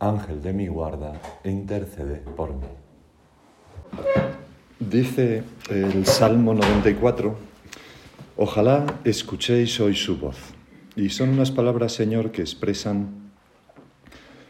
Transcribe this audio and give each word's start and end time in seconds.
Ángel 0.00 0.40
de 0.40 0.54
mi 0.54 0.66
guarda, 0.66 1.20
intercede 1.44 2.16
por 2.36 2.54
mí. 2.54 2.66
Dice 4.78 5.44
el 5.68 6.06
Salmo 6.06 6.54
94, 6.54 7.36
ojalá 8.38 8.98
escuchéis 9.04 9.78
hoy 9.78 9.94
su 9.94 10.16
voz. 10.16 10.38
Y 10.96 11.10
son 11.10 11.28
unas 11.28 11.50
palabras, 11.50 11.92
Señor, 11.92 12.32
que 12.32 12.40
expresan 12.40 13.30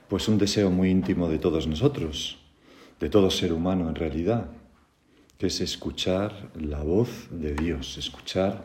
pues 0.09 0.29
un 0.29 0.39
deseo 0.39 0.71
muy 0.71 0.89
íntimo 0.91 1.29
de 1.29 1.39
todos 1.39 1.67
nosotros, 1.67 2.39
de 3.01 3.11
todo 3.11 3.31
ser 3.31 3.53
humano 3.53 3.89
en 3.89 3.97
realidad, 3.97 4.51
que 5.37 5.49
es 5.49 5.61
escuchar 5.61 6.51
la 6.55 6.83
voz 6.83 7.29
de 7.31 7.55
Dios, 7.55 7.99
escuchar 7.99 8.65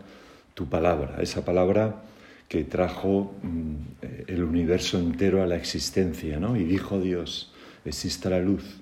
tu 0.54 0.68
palabra, 0.68 1.18
esa 1.22 1.44
palabra 1.44 2.04
que 2.48 2.64
trajo 2.64 3.34
mm, 3.42 3.76
el 4.28 4.44
universo 4.44 5.00
entero 5.00 5.42
a 5.42 5.48
la 5.48 5.56
existencia, 5.56 6.40
¿no? 6.40 6.56
Y 6.56 6.64
dijo 6.64 7.00
Dios, 7.00 7.52
exista 7.86 8.30
la 8.30 8.40
luz. 8.40 8.82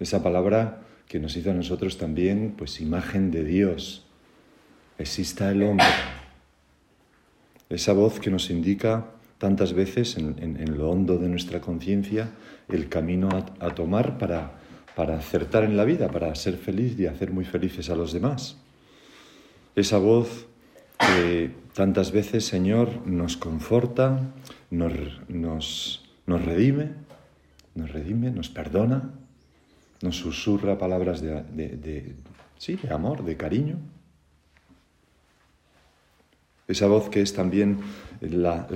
Esa 0.00 0.22
palabra 0.22 0.82
que 1.08 1.18
nos 1.18 1.36
hizo 1.36 1.50
a 1.50 1.54
nosotros 1.54 1.98
también, 1.98 2.54
pues 2.56 2.80
imagen 2.80 3.30
de 3.30 3.44
Dios, 3.44 4.06
exista 4.98 5.50
el 5.50 5.62
hombre. 5.62 5.86
Esa 7.68 7.92
voz 7.92 8.20
que 8.20 8.30
nos 8.30 8.50
indica 8.50 9.06
tantas 9.38 9.72
veces 9.72 10.16
en, 10.16 10.78
lo 10.78 10.90
hondo 10.90 11.18
de 11.18 11.28
nuestra 11.28 11.60
conciencia 11.60 12.30
el 12.68 12.88
camino 12.88 13.28
a 13.58 13.74
tomar 13.74 14.18
para 14.18 14.62
para 14.94 15.16
acertar 15.16 15.64
en 15.64 15.76
la 15.76 15.84
vida, 15.84 16.08
para 16.08 16.34
ser 16.34 16.56
feliz 16.56 16.98
y 16.98 17.06
hacer 17.06 17.30
muy 17.30 17.44
felices 17.44 17.88
a 17.90 17.96
los 17.96 18.12
demás. 18.12 18.56
Esa 19.74 19.98
voz 19.98 20.46
que 21.06 21.50
tantas 21.74 22.12
veces, 22.12 22.44
Señor, 22.46 23.06
nos 23.06 23.36
conforta, 23.36 24.20
nos, 24.70 24.92
nos, 25.28 26.04
nos 26.26 26.44
redime, 26.44 26.90
nos 27.74 27.90
redime, 27.92 28.30
nos 28.30 28.48
perdona, 28.48 29.10
nos 30.02 30.16
susurra 30.16 30.78
palabras 30.78 31.20
de, 31.20 31.42
de, 31.52 32.14
sí, 32.58 32.76
de 32.76 32.92
amor, 32.92 33.24
de 33.24 33.36
cariño. 33.36 33.78
Esa 36.68 36.86
voz 36.86 37.08
que 37.08 37.20
es 37.20 37.34
también 37.34 37.80
la, 38.20 38.66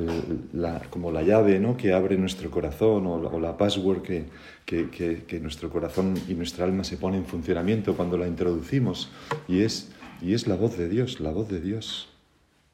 como 0.90 1.12
la 1.12 1.22
llave 1.22 1.60
¿no? 1.60 1.76
que 1.76 1.92
abre 1.92 2.16
nuestro 2.16 2.50
corazón 2.50 3.06
o, 3.06 3.40
la 3.40 3.56
password 3.56 4.02
que, 4.02 4.24
que, 4.64 5.24
que, 5.26 5.40
nuestro 5.40 5.70
corazón 5.70 6.14
y 6.28 6.34
nuestra 6.34 6.64
alma 6.64 6.84
se 6.84 6.96
pone 6.96 7.16
en 7.16 7.24
funcionamiento 7.24 7.96
cuando 7.96 8.18
la 8.18 8.26
introducimos. 8.26 9.10
Y 9.48 9.62
es, 9.62 9.92
y 10.20 10.34
es 10.34 10.46
la 10.46 10.56
voz 10.56 10.76
de 10.76 10.88
Dios, 10.88 11.20
la 11.20 11.30
voz 11.30 11.48
de 11.48 11.60
Dios. 11.60 12.08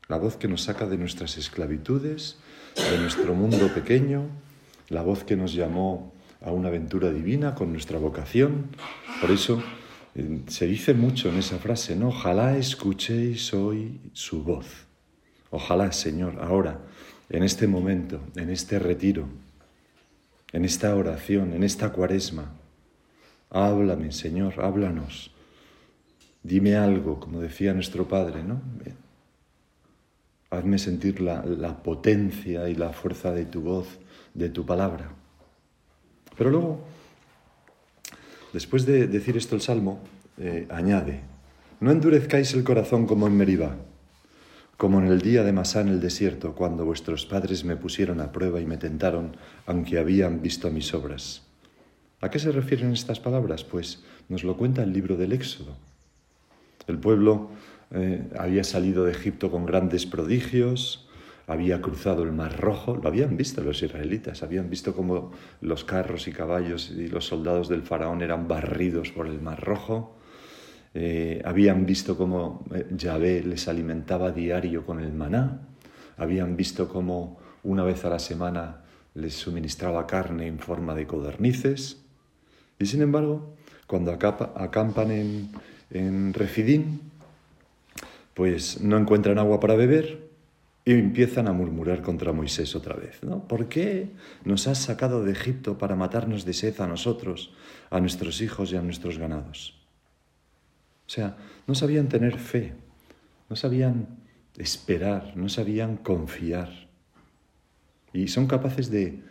La 0.08 0.18
voz 0.18 0.36
que 0.36 0.48
nos 0.48 0.62
saca 0.62 0.86
de 0.86 0.98
nuestras 0.98 1.38
esclavitudes, 1.38 2.36
de 2.76 2.98
nuestro 2.98 3.34
mundo 3.34 3.72
pequeño, 3.72 4.26
la 4.88 5.02
voz 5.02 5.24
que 5.24 5.36
nos 5.36 5.54
llamó 5.54 6.12
a 6.40 6.50
una 6.50 6.68
aventura 6.68 7.10
divina 7.10 7.54
con 7.54 7.72
nuestra 7.72 7.98
vocación. 7.98 8.66
Por 9.20 9.30
eso 9.30 9.62
eh, 10.14 10.40
se 10.48 10.66
dice 10.66 10.94
mucho 10.94 11.28
en 11.28 11.38
esa 11.38 11.58
frase, 11.58 11.96
¿no? 11.96 12.08
Ojalá 12.08 12.56
escuchéis 12.56 13.54
hoy 13.54 14.00
su 14.12 14.42
voz. 14.42 14.66
Ojalá, 15.50 15.92
Señor, 15.92 16.38
ahora, 16.40 16.80
en 17.30 17.42
este 17.42 17.66
momento, 17.66 18.20
en 18.36 18.50
este 18.50 18.78
retiro, 18.78 19.28
en 20.52 20.64
esta 20.64 20.94
oración, 20.94 21.52
en 21.54 21.62
esta 21.62 21.92
cuaresma, 21.92 22.52
háblame, 23.50 24.12
Señor, 24.12 24.60
háblanos. 24.60 25.30
Dime 26.42 26.76
algo, 26.76 27.20
como 27.20 27.40
decía 27.40 27.72
nuestro 27.72 28.08
Padre, 28.08 28.42
¿no? 28.42 28.60
Hazme 30.52 30.78
sentir 30.78 31.20
la, 31.20 31.82
potencia 31.82 32.68
y 32.68 32.74
la 32.74 32.90
fuerza 32.90 33.32
de 33.32 33.46
tu 33.46 33.62
voz, 33.62 33.98
de 34.34 34.50
tu 34.50 34.64
palabra. 34.64 35.10
Pero 36.36 36.50
luego, 36.50 36.84
después 38.52 38.86
de 38.86 39.06
decir 39.06 39.36
esto 39.36 39.56
el 39.56 39.62
Salmo, 39.62 40.00
eh, 40.38 40.66
añade, 40.70 41.22
no 41.80 41.90
endurezcáis 41.90 42.54
el 42.54 42.64
corazón 42.64 43.06
como 43.06 43.26
en 43.26 43.36
Meribá 43.36 43.76
como 44.82 44.98
en 44.98 45.06
el 45.06 45.20
día 45.20 45.44
de 45.44 45.52
Masá 45.52 45.80
en 45.80 45.90
el 45.90 46.00
desierto, 46.00 46.56
cuando 46.56 46.84
vuestros 46.84 47.24
padres 47.24 47.64
me 47.64 47.76
pusieron 47.76 48.20
a 48.20 48.32
prueba 48.32 48.60
y 48.60 48.66
me 48.66 48.78
tentaron, 48.78 49.36
aunque 49.64 49.96
habían 49.96 50.42
visto 50.42 50.72
mis 50.72 50.92
obras. 50.92 51.42
¿A 52.20 52.30
qué 52.30 52.40
se 52.40 52.50
refieren 52.50 52.92
estas 52.92 53.20
palabras? 53.20 53.62
Pues 53.62 54.02
nos 54.28 54.42
lo 54.42 54.56
cuenta 54.56 54.82
el 54.82 54.92
libro 54.92 55.16
del 55.16 55.32
Éxodo. 55.32 55.76
El 56.88 56.98
pueblo 56.98 57.50
eh, 57.94 58.26
había 58.38 58.64
salido 58.64 59.04
de 59.04 59.12
Egipto 59.12 59.50
con 59.50 59.66
grandes 59.66 60.06
prodigios, 60.06 61.08
había 61.46 61.82
cruzado 61.82 62.22
el 62.22 62.32
Mar 62.32 62.58
Rojo, 62.58 62.96
lo 62.96 63.08
habían 63.08 63.36
visto 63.36 63.62
los 63.62 63.82
israelitas, 63.82 64.42
habían 64.42 64.70
visto 64.70 64.94
cómo 64.94 65.32
los 65.60 65.84
carros 65.84 66.26
y 66.26 66.32
caballos 66.32 66.90
y 66.90 67.08
los 67.08 67.26
soldados 67.26 67.68
del 67.68 67.82
faraón 67.82 68.22
eran 68.22 68.48
barridos 68.48 69.10
por 69.10 69.26
el 69.26 69.42
Mar 69.42 69.62
Rojo, 69.62 70.16
eh, 70.94 71.42
habían 71.44 71.84
visto 71.84 72.16
cómo 72.16 72.64
eh, 72.74 72.86
Yahvé 72.96 73.42
les 73.42 73.68
alimentaba 73.68 74.30
diario 74.30 74.86
con 74.86 74.98
el 75.00 75.12
maná, 75.12 75.68
habían 76.16 76.56
visto 76.56 76.88
cómo 76.88 77.38
una 77.62 77.82
vez 77.84 78.04
a 78.06 78.10
la 78.10 78.18
semana 78.18 78.84
les 79.14 79.34
suministraba 79.34 80.06
carne 80.06 80.46
en 80.46 80.58
forma 80.58 80.94
de 80.94 81.06
codornices, 81.06 82.02
y 82.78 82.86
sin 82.86 83.02
embargo, 83.02 83.54
cuando 83.86 84.12
acampan 84.12 85.10
en, 85.10 85.50
en 85.90 86.32
Refidín, 86.32 87.11
pues 88.34 88.80
no 88.80 88.96
encuentran 88.98 89.38
agua 89.38 89.60
para 89.60 89.74
beber 89.74 90.30
y 90.84 90.92
empiezan 90.92 91.46
a 91.48 91.52
murmurar 91.52 92.02
contra 92.02 92.32
Moisés 92.32 92.74
otra 92.74 92.96
vez. 92.96 93.22
¿no? 93.22 93.46
¿Por 93.46 93.68
qué 93.68 94.10
nos 94.44 94.66
has 94.66 94.78
sacado 94.78 95.24
de 95.24 95.32
Egipto 95.32 95.78
para 95.78 95.96
matarnos 95.96 96.44
de 96.44 96.52
sed 96.52 96.80
a 96.80 96.86
nosotros, 96.86 97.52
a 97.90 98.00
nuestros 98.00 98.40
hijos 98.40 98.72
y 98.72 98.76
a 98.76 98.82
nuestros 98.82 99.18
ganados? 99.18 99.78
O 101.06 101.10
sea, 101.10 101.36
no 101.66 101.74
sabían 101.74 102.08
tener 102.08 102.38
fe, 102.38 102.72
no 103.48 103.56
sabían 103.56 104.08
esperar, 104.56 105.36
no 105.36 105.48
sabían 105.48 105.96
confiar. 105.96 106.70
Y 108.12 108.28
son 108.28 108.46
capaces 108.46 108.90
de, 108.90 109.22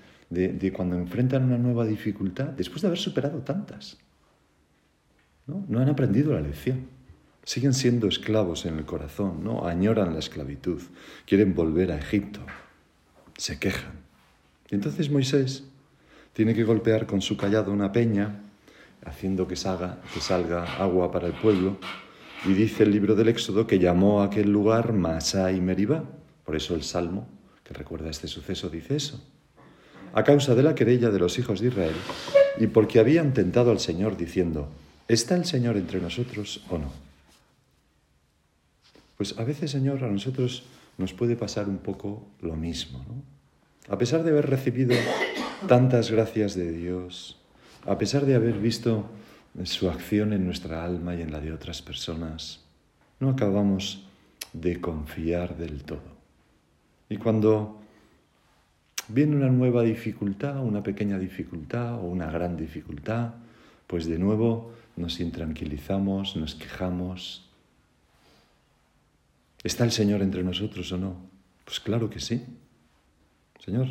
cuando 0.74 0.96
enfrentan 0.96 1.44
una 1.44 1.58
nueva 1.58 1.86
dificultad, 1.86 2.48
después 2.50 2.82
de 2.82 2.88
haber 2.88 3.00
superado 3.00 3.40
tantas, 3.40 3.98
¿no? 5.48 5.66
no 5.68 5.80
han 5.80 5.90
aprendido 5.90 6.34
la 6.34 6.42
lección. 6.42 7.01
Siguen 7.44 7.74
siendo 7.74 8.08
esclavos 8.08 8.66
en 8.66 8.78
el 8.78 8.86
corazón, 8.86 9.44
¿no? 9.44 9.68
Añoran 9.68 10.14
la 10.14 10.20
esclavitud, 10.20 10.82
quieren 11.26 11.56
volver 11.56 11.92
a 11.92 11.98
Egipto, 11.98 12.40
se 13.38 13.60
quejan. 13.60 13.94
Y 14.70 14.76
entonces 14.76 15.10
Moisés 15.10 15.64
tiene 16.34 16.54
que 16.54 16.64
golpear 16.64 17.06
con 17.06 17.22
su 17.22 17.36
callado 17.38 17.72
una 17.72 17.92
peña 17.92 18.42
haciendo 19.06 19.48
que 19.48 19.56
salga, 19.56 20.00
que 20.14 20.22
salga 20.22 20.78
agua 20.78 21.12
para 21.12 21.28
el 21.28 21.34
pueblo. 21.34 21.78
Y 22.46 22.54
dice 22.54 22.84
el 22.84 22.92
libro 22.92 23.16
del 23.16 23.28
Éxodo 23.28 23.68
que 23.68 23.80
llamó 23.80 24.22
a 24.22 24.26
aquel 24.26 24.52
lugar 24.52 24.94
Masá 24.94 25.52
y 25.52 25.62
Meribá. 25.62 26.04
Por 26.46 26.56
eso 26.56 26.76
el 26.76 26.84
Salmo, 26.84 27.28
que 27.64 27.74
recuerda 27.74 28.10
este 28.10 28.28
suceso, 28.28 28.70
dice 28.70 28.96
eso. 28.96 29.24
A 30.14 30.24
causa 30.24 30.56
de 30.56 30.64
la 30.64 30.76
querella 30.76 31.10
de 31.10 31.20
los 31.20 31.38
hijos 31.40 31.62
de 31.62 31.68
Israel 31.68 31.96
y 32.58 32.68
porque 32.68 33.00
habían 33.00 33.34
tentado 33.34 33.72
al 33.72 33.80
Señor 33.80 34.18
diciendo, 34.18 34.70
¿está 35.08 35.36
el 35.36 35.46
Señor 35.46 35.78
entre 35.78 36.02
nosotros 36.02 36.66
o 36.70 36.78
no? 36.78 37.11
Pues 39.22 39.38
a 39.38 39.44
veces, 39.44 39.70
Señor, 39.70 40.04
a 40.04 40.10
nosotros 40.10 40.64
nos 40.98 41.14
puede 41.14 41.36
pasar 41.36 41.70
un 41.70 41.78
poco 41.78 42.26
lo 42.42 42.56
mismo, 42.56 43.06
¿no? 43.08 43.94
A 43.94 43.96
pesar 43.96 44.24
de 44.24 44.32
haber 44.32 44.50
recibido 44.50 44.96
tantas 45.68 46.10
gracias 46.10 46.56
de 46.56 46.72
Dios, 46.72 47.40
a 47.86 48.00
pesar 48.00 48.26
de 48.26 48.34
haber 48.34 48.58
visto 48.58 49.06
su 49.64 49.92
acción 49.92 50.34
en 50.34 50.44
nuestra 50.44 50.84
alma 50.84 51.14
y 51.14 51.22
en 51.22 51.32
la 51.32 51.40
de 51.40 51.54
otras 51.54 51.84
personas, 51.84 52.66
no 53.20 53.30
acabamos 53.30 54.08
de 54.54 54.82
confiar 54.82 55.56
del 55.56 55.84
todo. 55.84 56.18
Y 57.08 57.18
cuando 57.18 57.80
viene 59.08 59.36
una 59.36 59.50
nueva 59.50 59.84
dificultad, 59.84 60.64
una 60.64 60.82
pequeña 60.82 61.20
dificultad 61.20 61.94
o 62.00 62.06
una 62.06 62.32
gran 62.32 62.58
dificultad, 62.58 63.36
pues 63.86 64.08
de 64.08 64.18
nuevo 64.18 64.72
nos 64.96 65.20
intranquilizamos, 65.20 66.36
nos 66.36 66.56
quejamos. 66.56 67.51
¿Está 69.64 69.84
el 69.84 69.92
Señor 69.92 70.22
entre 70.22 70.44
nosotros 70.44 70.92
o 70.92 70.98
no? 70.98 71.30
Pues 71.66 71.80
claro 71.80 72.10
que 72.10 72.20
sí. 72.20 72.44
Señor, 73.64 73.88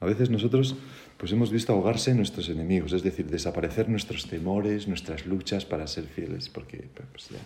a 0.00 0.06
veces 0.06 0.30
nosotros 0.30 0.74
pues 1.16 1.30
hemos 1.32 1.52
visto 1.52 1.72
ahogarse 1.72 2.14
nuestros 2.14 2.48
enemigos, 2.48 2.92
es 2.92 3.04
decir, 3.04 3.26
desaparecer 3.26 3.88
nuestros 3.88 4.26
temores, 4.26 4.88
nuestras 4.88 5.26
luchas 5.26 5.64
para 5.64 5.86
ser 5.86 6.04
fieles, 6.04 6.48
porque 6.48 6.88
pues 7.12 7.28
ya 7.28 7.38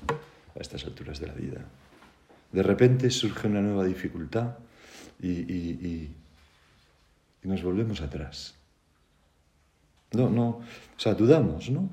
a 0.54 0.60
estas 0.60 0.84
alturas 0.84 1.20
de 1.20 1.26
la 1.26 1.34
vida. 1.34 1.64
De 2.52 2.62
repente 2.62 3.10
surge 3.10 3.46
una 3.46 3.60
nueva 3.60 3.84
dificultad 3.84 4.56
y, 5.20 5.30
y 5.30 6.10
nos 7.42 7.62
volvemos 7.62 8.00
atrás. 8.00 8.54
No, 10.12 10.30
no, 10.30 10.48
o 10.48 10.64
sea, 10.96 11.14
dudamos, 11.14 11.70
¿no? 11.70 11.90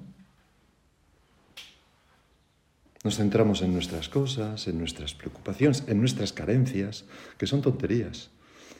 Nos 3.03 3.17
centramos 3.17 3.61
en 3.61 3.73
nuestras 3.73 4.07
cosas, 4.07 4.67
en 4.67 4.77
nuestras 4.79 5.13
preocupaciones, 5.13 5.83
en 5.88 6.00
nuestras 6.00 6.31
carencias, 6.31 7.05
que 7.38 7.47
son 7.47 7.61
tonterías. 7.61 8.29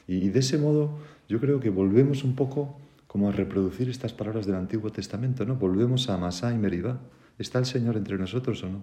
Y 0.08 0.28
de 0.28 0.40
ese 0.40 0.56
modo 0.56 0.98
yo 1.28 1.40
creo 1.40 1.60
que 1.60 1.70
volvemos 1.70 2.24
un 2.24 2.34
poco 2.34 2.78
como 3.06 3.28
a 3.28 3.32
reproducir 3.32 3.88
estas 3.88 4.12
palabras 4.12 4.46
del 4.46 4.56
Antiguo 4.56 4.90
Testamento, 4.90 5.44
¿no? 5.44 5.56
Volvemos 5.56 6.08
a 6.08 6.16
Masá 6.16 6.52
y 6.52 6.58
Meribá. 6.58 7.00
¿Está 7.38 7.58
el 7.58 7.66
Señor 7.66 7.96
entre 7.96 8.18
nosotros 8.18 8.62
o 8.64 8.68
no? 8.68 8.82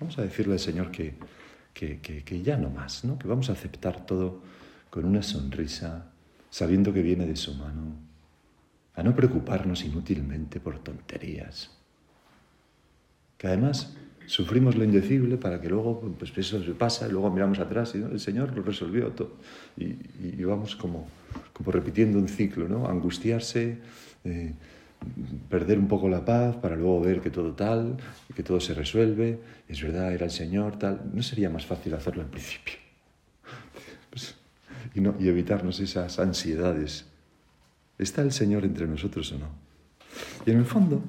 Vamos 0.00 0.18
a 0.18 0.22
decirle 0.22 0.54
al 0.54 0.58
Señor 0.58 0.90
que, 0.90 1.14
que, 1.74 2.00
que, 2.00 2.42
ya 2.42 2.56
no 2.56 2.70
más, 2.70 3.04
¿no? 3.04 3.18
Que 3.18 3.28
vamos 3.28 3.50
a 3.50 3.52
aceptar 3.52 4.06
todo 4.06 4.42
con 4.90 5.04
una 5.04 5.22
sonrisa, 5.22 6.12
sabiendo 6.50 6.92
que 6.92 7.02
viene 7.02 7.26
de 7.26 7.36
su 7.36 7.54
mano, 7.54 7.94
a 8.94 9.02
no 9.02 9.14
preocuparnos 9.14 9.84
inútilmente 9.84 10.60
por 10.60 10.78
tonterías. 10.78 11.70
Que 13.38 13.48
además 13.48 13.94
sufrimos 14.32 14.76
lo 14.76 14.84
indecible 14.84 15.36
para 15.36 15.60
que 15.60 15.68
luego, 15.68 16.00
pues 16.18 16.32
eso 16.38 16.64
se 16.64 16.72
pasa, 16.72 17.06
y 17.06 17.12
luego 17.12 17.30
miramos 17.30 17.58
atrás 17.58 17.94
y 17.94 17.98
el 17.98 18.18
Señor 18.18 18.56
lo 18.56 18.62
resolvió 18.62 19.08
todo. 19.08 19.36
Y, 19.76 19.94
y, 20.22 20.42
vamos 20.44 20.74
como, 20.74 21.06
como 21.52 21.70
repitiendo 21.70 22.18
un 22.18 22.28
ciclo, 22.28 22.66
¿no? 22.66 22.88
Angustiarse, 22.88 23.76
eh, 24.24 24.54
perder 25.50 25.78
un 25.78 25.86
poco 25.86 26.08
la 26.08 26.24
paz 26.24 26.56
para 26.56 26.76
luego 26.76 27.02
ver 27.02 27.20
que 27.20 27.28
todo 27.28 27.52
tal, 27.52 27.98
que 28.34 28.42
todo 28.42 28.58
se 28.58 28.72
resuelve, 28.72 29.38
es 29.68 29.82
verdad, 29.82 30.14
era 30.14 30.24
el 30.24 30.30
Señor, 30.30 30.78
tal. 30.78 31.10
¿No 31.12 31.22
sería 31.22 31.50
más 31.50 31.66
fácil 31.66 31.92
hacerlo 31.92 32.22
al 32.22 32.28
principio? 32.28 32.76
Pues, 34.08 34.34
y, 34.94 35.02
no, 35.02 35.14
y 35.20 35.28
evitarnos 35.28 35.78
esas 35.78 36.18
ansiedades. 36.18 37.04
¿Está 37.98 38.22
el 38.22 38.32
Señor 38.32 38.64
entre 38.64 38.86
nosotros 38.86 39.30
o 39.32 39.38
no? 39.38 39.48
Y 40.46 40.52
en 40.52 40.56
el 40.56 40.64
fondo, 40.64 41.02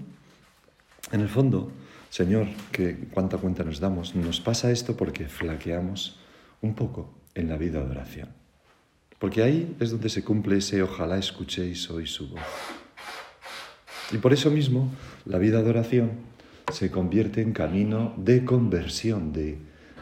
en 1.14 1.22
el 1.22 1.30
fondo, 1.30 1.72
Señor, 2.14 2.46
que 2.72 2.96
cuánta 3.10 3.40
cuenta 3.40 3.64
nos 3.64 3.80
damos, 3.80 4.14
nos 4.14 4.40
pasa 4.40 4.70
esto 4.70 4.96
porque 4.96 5.26
flaqueamos 5.26 6.20
un 6.62 6.76
poco 6.76 7.10
en 7.34 7.50
la 7.50 7.58
vida 7.58 7.84
de 7.84 7.90
oración. 7.90 8.30
Porque 9.18 9.42
ahí 9.42 9.76
es 9.80 9.90
donde 9.90 10.10
se 10.10 10.24
cumple 10.24 10.58
ese 10.58 10.84
ojalá 10.84 11.18
escuchéis 11.18 11.90
hoy 11.90 12.06
su 12.06 12.30
voz. 12.30 12.44
Y 14.12 14.20
por 14.20 14.32
eso 14.32 14.52
mismo 14.52 14.92
la 15.26 15.40
vida 15.40 15.64
de 15.64 15.72
oración 15.72 16.12
se 16.72 16.92
convierte 16.92 17.42
en 17.42 17.52
camino 17.52 18.14
de 18.16 18.46
conversión, 18.46 19.34
de, 19.34 19.58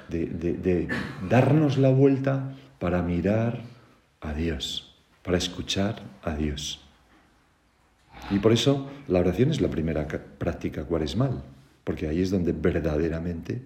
de, 0.10 0.26
de 0.26 0.90
darnos 1.30 1.78
la 1.78 1.92
vuelta 1.92 2.58
para 2.78 3.02
mirar 3.02 3.62
a 4.20 4.34
Dios, 4.34 4.98
para 5.24 5.38
escuchar 5.38 6.04
a 6.24 6.36
Dios. 6.36 6.82
Y 8.32 8.40
por 8.40 8.52
eso 8.52 8.92
la 9.08 9.22
oración 9.22 9.50
es 9.50 9.62
la 9.62 9.70
primera 9.70 10.10
práctica 10.10 10.84
cuaresmal 10.84 11.42
porque 11.84 12.08
ahí 12.08 12.22
es 12.22 12.30
donde 12.30 12.52
verdaderamente 12.52 13.62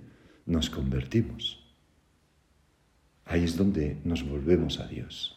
nos 0.46 0.70
convertimos. 0.70 1.62
Ahí 3.26 3.44
es 3.44 3.58
donde 3.58 3.98
nos 4.04 4.28
volvemos 4.28 4.80
a 4.80 4.88
Dios, 4.88 5.36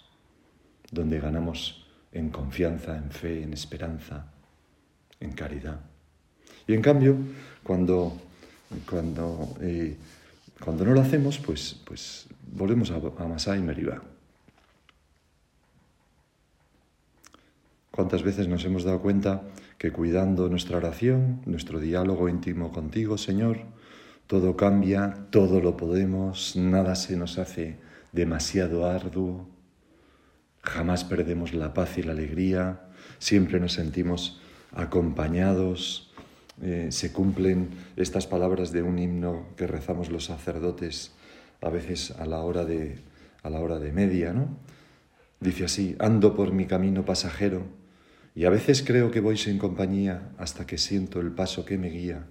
donde 0.91 1.21
ganamos 1.21 1.87
en 2.13 2.31
confianza, 2.31 2.97
en 2.97 3.11
fe, 3.11 3.43
en 3.43 3.53
esperanza, 3.53 4.31
en 5.21 5.33
caridad. 5.33 5.81
Y 6.67 6.75
en 6.75 6.83
cambio, 6.83 7.17
cuando, 7.63 8.21
cuando, 8.89 9.57
eh, 9.63 9.97
cuando 10.63 10.85
no 10.85 10.93
lo 10.93 11.01
hacemos, 11.01 11.39
pues, 11.39 11.81
pues 11.85 12.27
volvemos 12.53 12.91
a, 12.91 12.97
a 12.97 13.27
Masá 13.27 13.57
y 13.57 13.63
Meribá. 13.63 14.03
¿Cuántas 17.99 18.23
veces 18.23 18.47
nos 18.47 18.65
hemos 18.65 18.85
dado 18.85 19.03
cuenta 19.03 19.43
que 19.77 19.91
cuidando 19.91 20.49
nuestra 20.49 20.77
oración, 20.77 21.43
nuestro 21.47 21.81
diálogo 21.81 22.29
íntimo 22.29 22.71
contigo, 22.71 23.19
Señor, 23.19 23.63
todo 24.29 24.57
cambia, 24.57 25.27
todo 25.31 25.61
lo 25.61 25.77
podemos, 25.77 26.55
nada 26.55 26.95
se 26.95 27.17
nos 27.17 27.39
hace 27.39 27.81
demasiado 28.13 28.89
arduo, 28.89 29.49
jamás 30.63 31.03
perdemos 31.03 31.55
la 31.55 31.75
paz 31.75 31.99
y 31.99 32.05
la 32.05 32.13
alegría, 32.13 32.83
siempre 33.19 33.59
nos 33.59 33.73
sentimos 33.73 34.41
acompañados, 34.71 36.15
eh, 36.63 36.91
se 36.93 37.13
cumplen 37.13 37.71
estas 37.97 38.29
palabras 38.29 38.71
de 38.71 38.83
un 38.83 39.01
himno 39.01 39.49
que 39.57 39.67
rezamos 39.67 40.09
los 40.09 40.27
sacerdotes 40.27 41.17
a 41.61 41.69
veces 41.69 42.13
a 42.13 42.27
la 42.27 42.43
hora 42.43 42.65
de, 42.65 43.01
a 43.43 43.51
la 43.51 43.59
hora 43.59 43.81
de 43.81 43.91
media, 43.91 44.33
¿no? 44.33 44.57
Dice 45.41 45.65
así, 45.65 45.97
ando 45.99 46.37
por 46.37 46.53
mi 46.53 46.67
camino 46.67 47.05
pasajero, 47.05 47.78
y 48.39 48.45
a 48.45 48.51
veces 48.51 48.85
creo 48.87 49.11
que 49.11 49.19
voy 49.19 49.37
sin 49.37 49.59
compañía 49.59 50.31
hasta 50.39 50.65
que 50.65 50.79
siento 50.79 51.19
el 51.19 51.33
paso 51.33 51.65
que 51.65 51.77
me 51.77 51.91
guía 51.91 52.27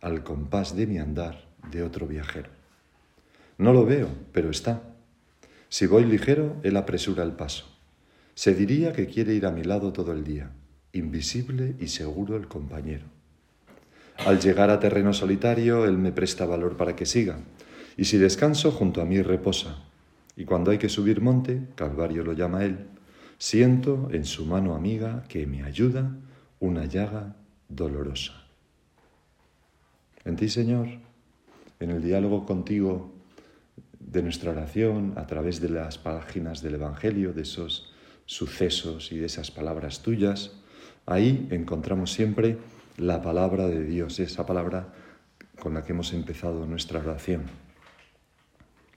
al 0.00 0.24
compás 0.24 0.74
de 0.74 0.88
mi 0.88 0.98
andar 0.98 1.44
de 1.70 1.84
otro 1.84 2.08
viajero. 2.08 2.50
No 3.58 3.72
lo 3.72 3.86
veo, 3.86 4.08
pero 4.32 4.50
está. 4.50 4.82
Si 5.68 5.86
voy 5.86 6.04
ligero, 6.04 6.56
él 6.64 6.76
apresura 6.76 7.22
el 7.22 7.34
paso. 7.34 7.78
Se 8.34 8.56
diría 8.56 8.92
que 8.92 9.06
quiere 9.06 9.34
ir 9.34 9.46
a 9.46 9.52
mi 9.52 9.62
lado 9.62 9.92
todo 9.92 10.10
el 10.10 10.24
día, 10.24 10.50
invisible 10.92 11.76
y 11.78 11.86
seguro 11.86 12.36
el 12.36 12.48
compañero. 12.48 13.04
Al 14.26 14.40
llegar 14.40 14.68
a 14.68 14.80
terreno 14.80 15.12
solitario, 15.12 15.84
él 15.84 15.96
me 15.96 16.10
presta 16.10 16.44
valor 16.44 16.76
para 16.76 16.96
que 16.96 17.06
siga, 17.06 17.38
y 17.96 18.06
si 18.06 18.18
descanso, 18.18 18.72
junto 18.72 19.00
a 19.00 19.04
mí 19.04 19.22
reposa. 19.22 19.84
Y 20.34 20.44
cuando 20.44 20.72
hay 20.72 20.78
que 20.78 20.88
subir 20.88 21.20
monte, 21.20 21.68
Calvario 21.76 22.24
lo 22.24 22.32
llama 22.32 22.64
él, 22.64 22.88
Siento 23.42 24.08
en 24.12 24.24
su 24.24 24.46
mano 24.46 24.76
amiga 24.76 25.24
que 25.28 25.48
me 25.48 25.64
ayuda 25.64 26.14
una 26.60 26.84
llaga 26.84 27.34
dolorosa. 27.68 28.34
En 30.24 30.36
ti, 30.36 30.48
Señor, 30.48 30.86
en 31.80 31.90
el 31.90 32.04
diálogo 32.04 32.46
contigo 32.46 33.10
de 33.98 34.22
nuestra 34.22 34.52
oración, 34.52 35.14
a 35.16 35.26
través 35.26 35.60
de 35.60 35.70
las 35.70 35.98
páginas 35.98 36.62
del 36.62 36.76
Evangelio, 36.76 37.32
de 37.32 37.42
esos 37.42 37.92
sucesos 38.26 39.10
y 39.10 39.18
de 39.18 39.26
esas 39.26 39.50
palabras 39.50 40.02
tuyas, 40.02 40.52
ahí 41.04 41.48
encontramos 41.50 42.12
siempre 42.12 42.58
la 42.96 43.22
palabra 43.22 43.66
de 43.66 43.82
Dios, 43.82 44.20
esa 44.20 44.46
palabra 44.46 44.94
con 45.58 45.74
la 45.74 45.82
que 45.82 45.90
hemos 45.90 46.12
empezado 46.12 46.64
nuestra 46.64 47.00
oración. 47.00 47.42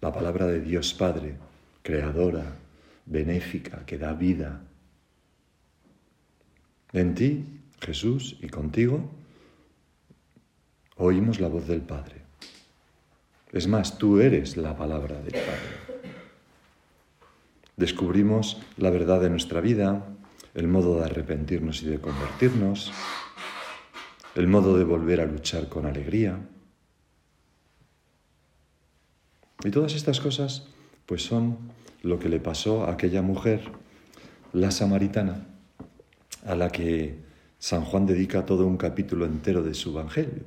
La 0.02 0.14
palabra 0.14 0.46
de 0.46 0.62
Dios 0.62 0.94
Padre, 0.94 1.36
creadora, 1.82 2.60
benéfica, 3.06 3.86
que 3.86 3.98
da 3.98 4.14
vida. 4.14 4.62
En 6.94 7.14
ti, 7.14 7.46
Jesús, 7.82 8.38
y 8.42 8.50
contigo, 8.50 9.10
oímos 10.98 11.40
la 11.40 11.48
voz 11.48 11.68
del 11.68 11.82
Padre. 11.82 12.22
Es 13.52 13.68
más, 13.68 13.98
tú 13.98 14.20
eres 14.20 14.58
la 14.58 14.76
palabra 14.76 15.22
del 15.22 15.34
Padre. 15.34 16.12
Descubrimos 17.78 18.62
la 18.78 18.90
verdad 18.90 19.22
de 19.22 19.30
nuestra 19.30 19.62
vida, 19.62 20.08
el 20.54 20.68
modo 20.68 21.00
de 21.00 21.06
arrepentirnos 21.06 21.84
y 21.84 21.88
de 21.88 22.00
convertirnos, 22.00 22.92
el 24.36 24.48
modo 24.48 24.78
de 24.78 24.84
volver 24.84 25.22
a 25.22 25.26
luchar 25.26 25.68
con 25.68 25.86
alegría. 25.86 26.40
Y 29.64 29.72
todas 29.72 29.96
estas 29.96 30.20
cosas, 30.20 30.68
pues 31.06 31.24
son 31.24 31.58
lo 32.06 32.20
que 32.20 32.30
le 32.30 32.40
pasó 32.40 32.86
a 32.86 32.92
aquella 32.92 33.24
mujer, 33.24 33.62
la 34.54 34.70
samaritana, 34.70 35.48
a 36.46 36.56
la 36.56 36.70
que 36.70 37.16
San 37.58 37.84
Juan 37.84 38.06
dedica 38.06 38.46
todo 38.46 38.68
un 38.68 38.78
capítulo 38.78 39.26
entero 39.26 39.64
de 39.64 39.74
su 39.74 39.90
Evangelio. 39.90 40.44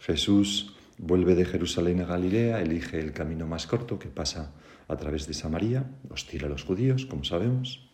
Jesús 0.00 0.74
vuelve 0.98 1.36
de 1.36 1.44
Jerusalén 1.44 2.00
a 2.00 2.06
Galilea, 2.06 2.60
elige 2.60 2.98
el 2.98 3.12
camino 3.12 3.46
más 3.46 3.68
corto 3.68 4.00
que 4.00 4.08
pasa 4.08 4.50
a 4.88 4.96
través 4.96 5.28
de 5.28 5.34
Samaria, 5.34 5.88
hostil 6.10 6.44
a 6.44 6.48
los 6.48 6.64
judíos, 6.64 7.06
como 7.06 7.22
sabemos, 7.22 7.88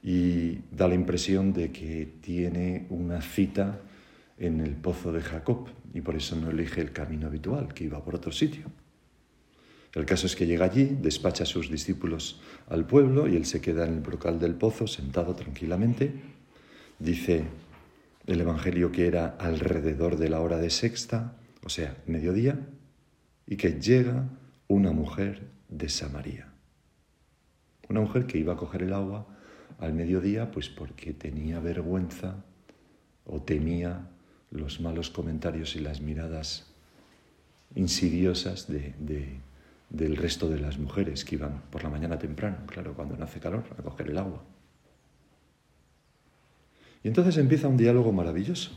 y 0.00 0.60
da 0.70 0.86
la 0.86 0.94
impresión 0.94 1.52
de 1.52 1.72
que 1.72 2.06
tiene 2.20 2.86
una 2.90 3.22
cita 3.22 3.80
en 4.38 4.60
el 4.60 4.76
pozo 4.76 5.10
de 5.10 5.22
Jacob 5.22 5.66
y 5.92 6.00
por 6.00 6.14
eso 6.14 6.36
no 6.36 6.50
elige 6.50 6.80
el 6.80 6.92
camino 6.92 7.26
habitual, 7.26 7.74
que 7.74 7.82
iba 7.82 8.04
por 8.04 8.14
otro 8.14 8.30
sitio. 8.30 8.70
El 9.94 10.04
caso 10.04 10.26
es 10.26 10.36
que 10.36 10.46
llega 10.46 10.66
allí, 10.66 10.84
despacha 11.00 11.44
a 11.44 11.46
sus 11.46 11.70
discípulos 11.70 12.40
al 12.68 12.86
pueblo 12.86 13.26
y 13.26 13.36
él 13.36 13.46
se 13.46 13.60
queda 13.60 13.86
en 13.86 13.94
el 13.94 14.00
brocal 14.00 14.38
del 14.38 14.54
pozo 14.54 14.86
sentado 14.86 15.34
tranquilamente. 15.34 16.12
Dice 16.98 17.44
el 18.26 18.40
Evangelio 18.40 18.92
que 18.92 19.06
era 19.06 19.36
alrededor 19.38 20.16
de 20.18 20.28
la 20.28 20.40
hora 20.40 20.58
de 20.58 20.70
sexta, 20.70 21.34
o 21.64 21.70
sea, 21.70 21.96
mediodía, 22.06 22.68
y 23.46 23.56
que 23.56 23.80
llega 23.80 24.28
una 24.68 24.92
mujer 24.92 25.48
de 25.68 25.88
Samaria. 25.88 26.52
Una 27.88 28.00
mujer 28.00 28.26
que 28.26 28.38
iba 28.38 28.52
a 28.52 28.56
coger 28.56 28.82
el 28.82 28.92
agua 28.92 29.26
al 29.78 29.94
mediodía, 29.94 30.50
pues 30.50 30.68
porque 30.68 31.14
tenía 31.14 31.60
vergüenza 31.60 32.44
o 33.24 33.40
temía 33.40 34.10
los 34.50 34.80
malos 34.80 35.10
comentarios 35.10 35.76
y 35.76 35.80
las 35.80 36.00
miradas 36.00 36.66
insidiosas 37.74 38.66
de, 38.68 39.40
del 39.90 40.16
resto 40.16 40.48
de 40.48 40.60
las 40.60 40.78
mujeres 40.78 41.24
que 41.24 41.36
iban 41.36 41.62
por 41.70 41.82
la 41.82 41.90
mañana 41.90 42.18
temprano, 42.18 42.58
claro, 42.66 42.94
cuando 42.94 43.16
no 43.16 43.24
hace 43.24 43.40
calor, 43.40 43.64
a 43.78 43.82
coger 43.82 44.10
el 44.10 44.18
agua. 44.18 44.42
Y 47.02 47.08
entonces 47.08 47.36
empieza 47.36 47.68
un 47.68 47.76
diálogo 47.76 48.12
maravilloso, 48.12 48.76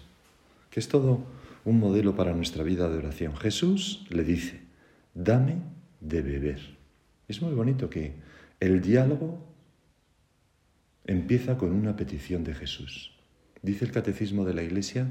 que 0.70 0.80
es 0.80 0.88
todo 0.88 1.26
un 1.66 1.80
modelo 1.80 2.16
para 2.16 2.34
nuestra 2.34 2.64
vida 2.64 2.90
de 2.90 2.98
oración. 2.98 3.36
Jesús 3.36 4.06
le 4.10 4.24
dice, 4.24 4.62
dame 5.14 5.58
de 6.00 6.22
beber. 6.22 6.78
Es 7.28 7.42
muy 7.42 7.54
bonito 7.54 7.90
que 7.90 8.14
el 8.60 8.82
diálogo 8.82 9.40
empieza 11.06 11.58
con 11.58 11.72
una 11.72 11.96
petición 11.96 12.44
de 12.44 12.54
Jesús. 12.54 13.14
Dice 13.62 13.86
el 13.86 13.92
catecismo 13.92 14.46
de 14.46 14.54
la 14.54 14.64
Iglesia, 14.64 15.08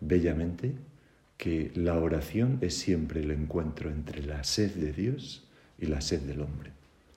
bellamente, 0.00 0.74
que 1.38 1.70
la 1.74 1.94
oración 1.94 2.58
es 2.60 2.76
siempre 2.76 3.20
el 3.22 3.30
encuentro 3.30 3.90
entre 3.90 4.22
la 4.22 4.42
sed 4.44 4.74
de 4.74 4.92
Dios 4.92 5.44
y 5.78 5.86
la 5.86 6.00
sed 6.00 6.20
del 6.22 6.42
hombre. 6.42 6.72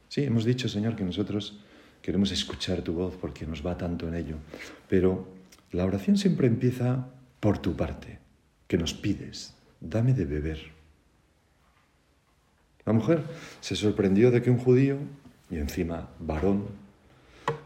Sí, 0.07 0.23
hemos 0.23 0.45
dicho, 0.45 0.69
Señor, 0.69 0.95
que 0.95 1.03
nosotros 1.03 1.59
queremos 2.01 2.31
escuchar 2.31 2.83
tu 2.83 2.93
voz 2.93 3.15
porque 3.19 3.47
nos 3.47 3.65
va 3.65 3.77
tanto 3.77 4.07
en 4.07 4.15
ello, 4.15 4.35
pero 4.87 5.27
la 5.71 5.85
oración 5.85 6.17
siempre 6.17 6.47
empieza 6.47 7.07
por 7.39 7.57
tu 7.57 7.75
parte, 7.75 8.19
que 8.67 8.77
nos 8.77 8.93
pides, 8.93 9.55
dame 9.79 10.13
de 10.13 10.25
beber. 10.25 10.71
La 12.85 12.93
mujer 12.93 13.23
se 13.59 13.75
sorprendió 13.75 14.31
de 14.31 14.41
que 14.41 14.51
un 14.51 14.57
judío, 14.57 14.97
y 15.49 15.57
encima 15.57 16.09
varón, 16.19 16.67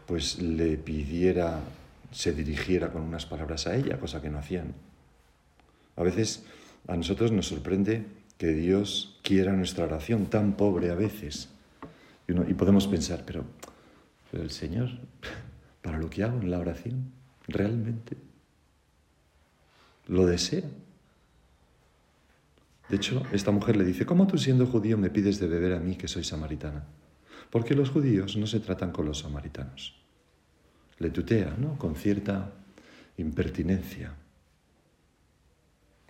pues 0.06 0.40
le 0.40 0.78
pidiera, 0.78 1.60
se 2.12 2.32
dirigiera 2.32 2.92
con 2.92 3.02
unas 3.02 3.26
palabras 3.26 3.66
a 3.66 3.76
ella, 3.76 3.98
cosa 3.98 4.22
que 4.22 4.30
no 4.30 4.38
hacían. 4.38 4.74
A 5.96 6.02
veces 6.02 6.44
a 6.86 6.96
nosotros 6.96 7.32
nos 7.32 7.48
sorprende 7.48 8.06
que 8.38 8.48
Dios 8.48 9.18
quiera 9.22 9.52
nuestra 9.52 9.84
oración 9.84 10.26
tan 10.26 10.56
pobre 10.56 10.90
a 10.90 10.94
veces. 10.94 11.48
Y, 12.28 12.54
podemos 12.54 12.86
pensar, 12.86 13.24
pero, 13.24 13.44
pero 14.30 14.42
el 14.42 14.50
Señor, 14.50 14.90
para 15.82 15.98
lo 15.98 16.10
que 16.10 16.22
hago 16.22 16.40
en 16.40 16.50
la 16.50 16.58
oración, 16.58 17.12
realmente 17.48 18.16
lo 20.08 20.26
desea. 20.26 20.64
De 22.88 22.96
hecho, 22.96 23.22
esta 23.32 23.50
mujer 23.50 23.76
le 23.76 23.84
dice, 23.84 24.06
¿cómo 24.06 24.26
tú 24.26 24.38
siendo 24.38 24.66
judío 24.66 24.96
me 24.96 25.10
pides 25.10 25.40
de 25.40 25.48
beber 25.48 25.72
a 25.72 25.80
mí 25.80 25.96
que 25.96 26.06
soy 26.06 26.22
samaritana? 26.22 26.84
Porque 27.50 27.74
los 27.74 27.90
judíos 27.90 28.36
no 28.36 28.46
se 28.46 28.60
tratan 28.60 28.92
con 28.92 29.06
los 29.06 29.20
samaritanos. 29.20 29.94
Le 30.98 31.10
tutea, 31.10 31.56
¿no? 31.58 31.78
Con 31.78 31.96
cierta 31.96 32.52
impertinencia. 33.16 34.14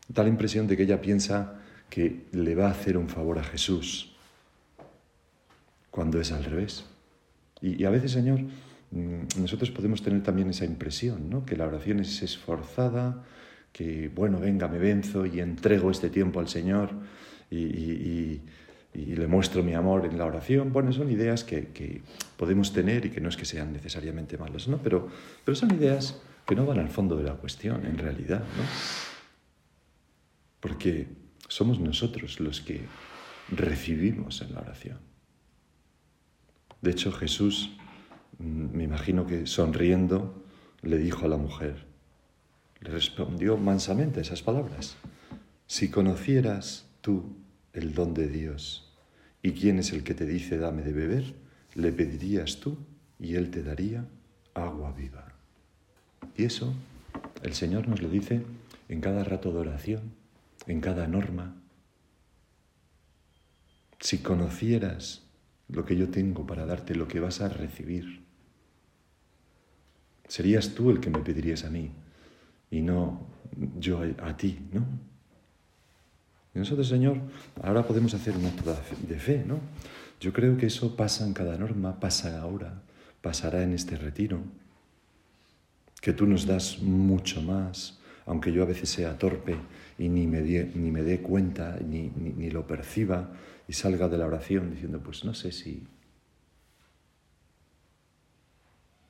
Da 0.09 0.23
la 0.23 0.29
impresión 0.29 0.67
de 0.67 0.77
que 0.77 0.85
ella 0.85 1.01
piensa 1.01 1.61
que 1.91 2.27
le 2.33 2.55
va 2.55 2.69
a 2.69 2.71
hacer 2.71 2.97
un 2.97 3.09
favor 3.09 3.39
a 3.39 3.45
Jesús, 3.45 4.15
cuando 5.91 6.21
es 6.21 6.33
al 6.33 6.45
revés. 6.45 6.85
Y, 7.61 7.85
a 7.85 7.91
veces, 7.91 8.13
Señor, 8.13 8.41
mm, 8.91 9.41
nosotros 9.41 9.71
podemos 9.71 10.03
tener 10.03 10.23
también 10.23 10.51
esa 10.51 10.65
impresión, 10.65 11.31
¿no? 11.31 11.45
que 11.45 11.57
la 11.57 11.67
oración 11.67 12.01
es 12.01 12.23
esforzada, 12.23 13.25
que, 13.73 14.11
bueno, 14.15 14.39
venga, 14.39 14.69
me 14.69 14.79
venzo 14.79 15.27
y 15.27 15.41
entrego 15.41 15.91
este 15.91 16.11
tiempo 16.11 16.41
al 16.41 16.49
Señor 16.49 16.91
y, 17.51 18.41
le 18.95 19.27
muestro 19.27 19.63
mi 19.63 19.75
amor 19.75 20.07
en 20.07 20.17
la 20.17 20.25
oración. 20.25 20.73
Bueno, 20.73 20.91
son 20.91 21.11
ideas 21.11 21.45
que, 21.45 22.01
podemos 22.39 22.73
tener 22.73 23.05
y 23.05 23.11
que 23.11 23.21
no 23.21 23.29
es 23.29 23.37
que 23.37 23.45
sean 23.45 23.73
necesariamente 23.73 24.39
malas, 24.39 24.69
¿no? 24.69 24.79
Pero, 24.79 25.09
pero 25.45 25.55
son 25.55 25.75
ideas 25.75 26.19
que 26.47 26.55
no 26.55 26.65
van 26.65 26.79
al 26.79 26.89
fondo 26.89 27.17
de 27.17 27.25
la 27.25 27.35
cuestión, 27.35 27.85
en 27.85 27.99
realidad, 27.99 28.41
¿no? 28.41 29.16
Porque 30.61 31.09
somos 31.49 31.81
nosotros 31.81 32.41
los 32.41 32.61
que 32.61 32.81
recibimos 33.51 34.43
en 34.43 34.55
la 34.55 34.61
oración. 34.61 34.99
De 36.83 36.91
hecho, 36.91 37.13
Jesús, 37.13 37.77
mm, 38.39 38.77
me 38.77 38.85
imagino 38.85 39.27
que 39.27 39.47
sonriendo, 39.47 40.45
le 40.83 40.99
dijo 40.99 41.27
a 41.27 41.29
la 41.29 41.37
mujer, 41.37 41.87
le 42.81 42.91
respondió 42.91 43.57
mansamente 43.57 44.21
esas 44.21 44.43
palabras, 44.43 44.97
si 45.67 45.91
conocieras 45.91 46.87
tú 47.01 47.37
el 47.73 47.95
don 47.95 48.15
de 48.15 48.29
Dios 48.29 48.93
y 49.43 49.53
quién 49.53 49.79
es 49.79 49.93
el 49.93 50.05
que 50.05 50.15
te 50.15 50.27
dice 50.27 50.59
dame 50.59 50.83
de 50.83 50.93
beber, 50.93 51.35
le 51.75 51.93
pedirías 51.93 52.61
tú 52.61 52.79
y 53.19 53.35
él 53.35 53.51
te 53.51 53.63
daría 53.63 54.07
agua 54.55 54.93
viva. 54.93 55.35
Y 56.37 56.45
eso 56.45 56.75
el 57.43 57.55
Señor 57.55 57.89
nos 57.89 58.03
lo 58.03 58.09
dice 58.09 58.43
en 58.89 59.01
cada 59.01 59.25
rato 59.25 59.53
de 59.53 59.59
oración 59.59 60.13
en 60.67 60.81
cada 60.81 61.07
norma. 61.07 61.57
Si 64.01 64.19
conocieras 64.19 65.27
lo 65.69 65.85
que 65.85 65.97
yo 65.97 66.11
tengo 66.11 66.47
para 66.47 66.67
darte, 66.67 66.95
lo 66.95 67.09
que 67.09 67.21
vas 67.21 67.41
a 67.41 67.49
recibir, 67.49 68.25
serías 70.29 70.75
tú 70.75 70.91
el 70.91 71.01
que 71.01 71.11
me 71.11 71.21
pedirías 71.21 71.65
a 71.65 71.71
mí 71.71 71.91
y 72.71 72.83
no 72.83 73.27
yo 73.79 74.01
a 74.23 74.37
ti, 74.37 74.59
¿no? 74.73 74.85
Y 76.55 76.59
nosotros, 76.59 76.89
Señor, 76.89 77.21
ahora 77.63 77.87
podemos 77.87 78.15
hacer 78.15 78.37
un 78.37 78.47
acto 78.47 78.75
de 79.07 79.19
fe, 79.19 79.45
¿no? 79.47 79.61
Yo 80.21 80.33
creo 80.33 80.57
que 80.57 80.67
eso 80.67 80.97
pasa 80.97 81.27
en 81.27 81.35
cada 81.35 81.59
norma, 81.59 82.01
pasa 82.01 82.41
ahora, 82.41 82.83
pasará 83.21 83.63
en 83.63 83.75
este 83.75 83.97
retiro, 83.97 84.41
que 86.01 86.13
tú 86.13 86.27
nos 86.27 86.47
das 86.47 86.81
mucho 86.81 87.43
más, 87.43 87.96
aunque 88.27 88.53
yo 88.53 88.63
a 88.63 88.67
veces 88.67 88.91
sea 88.91 89.17
torpe 89.17 89.57
y 89.99 90.09
ni 90.09 90.27
me, 90.27 90.41
ni 90.41 90.91
me 90.91 91.03
dé 91.03 91.23
cuenta, 91.23 91.79
ni, 91.81 92.11
ni, 92.11 92.51
lo 92.51 92.67
perciba 92.67 93.31
y 93.69 93.73
salga 93.73 94.09
de 94.09 94.19
la 94.19 94.27
oración 94.27 94.73
diciendo, 94.73 95.01
pues 95.03 95.25
no 95.25 95.33
sé 95.33 95.53
si... 95.53 95.87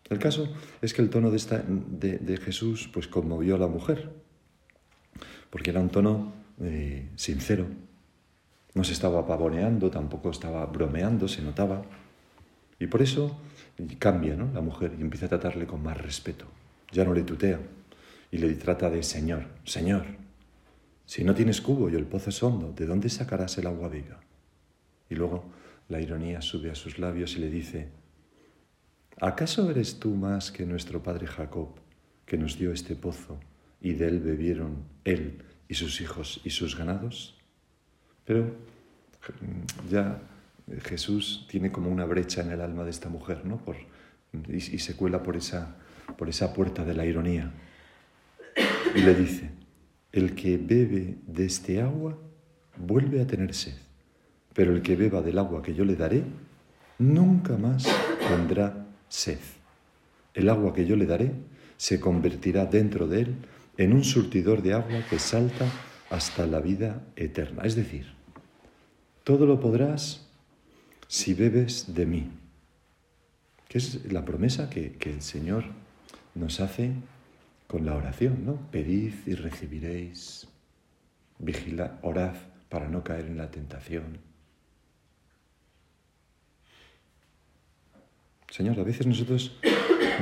El 0.09 0.19
caso 0.21 0.49
es 0.83 0.95
que 0.95 1.03
el 1.03 1.11
tono 1.11 1.31
de, 1.31 1.37
esta, 1.37 1.65
de, 1.67 2.37
Jesús 2.37 2.89
pues 2.93 3.09
conmovió 3.09 3.57
a 3.57 3.59
la 3.59 3.67
mujer, 3.67 4.13
porque 5.51 5.71
era 5.71 5.81
un 5.81 5.89
tono 5.89 6.33
eh, 6.61 7.09
sincero, 7.17 7.67
no 8.75 8.85
se 8.85 8.93
estaba 8.93 9.27
pavoneando, 9.27 9.91
tampoco 9.91 10.31
estaba 10.31 10.65
bromeando, 10.67 11.27
se 11.27 11.43
notaba. 11.43 11.83
Y 12.79 12.87
por 12.87 13.03
eso 13.03 13.41
cambia 13.99 14.37
¿no? 14.37 14.53
la 14.53 14.61
mujer 14.61 14.93
y 14.97 15.01
empieza 15.01 15.27
a 15.27 15.29
tratarle 15.31 15.67
con 15.67 15.83
más 15.83 15.97
respeto. 16.01 16.45
Ya 16.93 17.05
no 17.05 17.15
le 17.15 17.23
tutea 17.23 17.59
y 18.31 18.39
le 18.39 18.53
trata 18.55 18.91
de 18.91 19.03
Señor, 19.03 19.45
Señor, 19.65 20.05
si 21.05 21.23
no 21.23 21.35
tienes 21.35 21.61
cubo 21.61 21.89
y 21.89 21.95
el 21.95 22.05
pozo 22.05 22.31
es 22.31 22.43
hondo, 22.43 22.73
¿de 22.73 22.87
dónde 22.87 23.09
sacarás 23.09 23.57
el 23.59 23.67
agua 23.69 23.89
viva? 23.89 24.21
Y 25.09 25.15
luego 25.15 25.45
la 25.89 26.01
ironía 26.01 26.43
sube 26.43 26.71
a 26.71 26.75
sus 26.75 26.99
labios 26.99 27.37
y 27.37 27.41
le 27.41 27.49
dice, 27.49 27.89
¿acaso 29.21 29.71
eres 29.71 30.01
tú 30.01 30.11
más 30.15 30.51
que 30.51 30.67
nuestro 30.67 31.03
padre 31.03 31.29
Jacob, 31.29 31.69
que 32.25 32.37
nos 32.37 32.59
dio 32.59 32.73
este 32.73 32.97
pozo 32.97 33.39
y 33.81 33.93
de 33.95 34.09
él 34.09 34.21
bebieron 34.21 34.85
él 35.05 35.43
y 35.69 35.75
sus 35.75 36.01
hijos 36.01 36.41
y 36.45 36.51
sus 36.51 36.77
ganados? 36.77 37.39
Pero 38.25 38.53
ya 39.89 40.21
Jesús 40.83 41.47
tiene 41.49 41.71
como 41.71 41.89
una 41.89 42.05
brecha 42.05 42.43
en 42.43 42.51
el 42.51 42.61
alma 42.61 42.83
de 42.83 42.91
esta 42.91 43.09
mujer, 43.09 43.45
¿no? 43.45 43.61
Y, 44.49 44.57
y 44.57 44.79
se 44.81 44.97
cuela 44.97 45.23
por 45.23 45.37
esa, 45.37 45.77
por 46.19 46.29
esa 46.29 46.53
puerta 46.53 46.85
de 46.85 46.95
la 46.95 47.07
ironía. 47.07 47.53
Y 48.95 49.01
le 49.01 49.15
dice, 49.15 49.51
el 50.13 50.35
que 50.35 50.57
bebe 50.57 51.17
de 51.27 51.45
este 51.45 51.81
agua 51.81 52.19
vuelve 52.77 53.21
a 53.21 53.27
tener 53.27 53.55
sed, 53.55 53.75
pero 54.55 54.73
el 54.75 54.83
que 54.83 54.97
beba 54.97 55.21
del 55.21 55.39
agua 55.39 55.63
que 55.63 55.75
yo 55.75 55.85
le 55.85 55.97
daré, 55.97 56.23
nunca 56.99 57.57
más 57.57 57.87
tendrá 58.29 58.87
sed. 59.09 59.39
El 60.35 60.49
agua 60.49 60.73
que 60.73 60.87
yo 60.87 60.97
le 60.97 61.07
daré 61.07 61.33
se 61.77 62.01
convertirá 62.01 62.67
dentro 62.67 63.07
de 63.07 63.23
él 63.23 63.35
en 63.77 63.93
un 63.93 64.05
surtidor 64.05 64.63
de 64.63 64.73
agua 64.73 65.05
que 65.09 65.19
salta 65.19 65.67
hasta 66.11 66.47
la 66.47 66.61
vida 66.61 67.03
eterna. 67.17 67.63
Es 67.65 67.77
decir, 67.77 68.07
todo 69.25 69.47
lo 69.47 69.61
podrás 69.61 70.27
si 71.09 71.35
bebes 71.35 71.95
de 71.95 72.07
mí, 72.07 72.31
que 73.69 73.79
es 73.79 74.11
la 74.11 74.25
promesa 74.25 74.71
que, 74.71 74.93
que 74.93 75.11
el 75.11 75.23
Señor 75.23 75.65
nos 76.35 76.61
hace 76.61 76.93
con 77.67 77.85
la 77.85 77.95
oración, 77.95 78.45
¿no? 78.45 78.71
Pedid 78.71 79.13
y 79.27 79.35
recibiréis, 79.35 80.49
vigilad, 81.39 81.93
orad 82.03 82.35
para 82.69 82.89
no 82.89 83.03
caer 83.03 83.27
en 83.27 83.37
la 83.37 83.51
tentación. 83.51 84.19
Señor, 88.51 88.79
a 88.81 88.85
veces 88.85 89.07
nosotros 89.07 89.59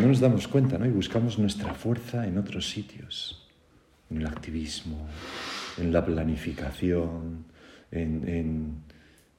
no 0.00 0.08
nos 0.08 0.20
damos 0.20 0.48
cuenta, 0.48 0.78
¿no? 0.78 0.86
Y 0.86 0.90
buscamos 0.90 1.38
nuestra 1.38 1.74
fuerza 1.74 2.26
en 2.26 2.38
otros 2.38 2.68
sitios, 2.68 3.46
en 4.10 4.18
el 4.18 4.26
activismo, 4.26 5.06
en 5.78 5.92
la 5.92 6.04
planificación, 6.04 7.44
en, 7.92 8.82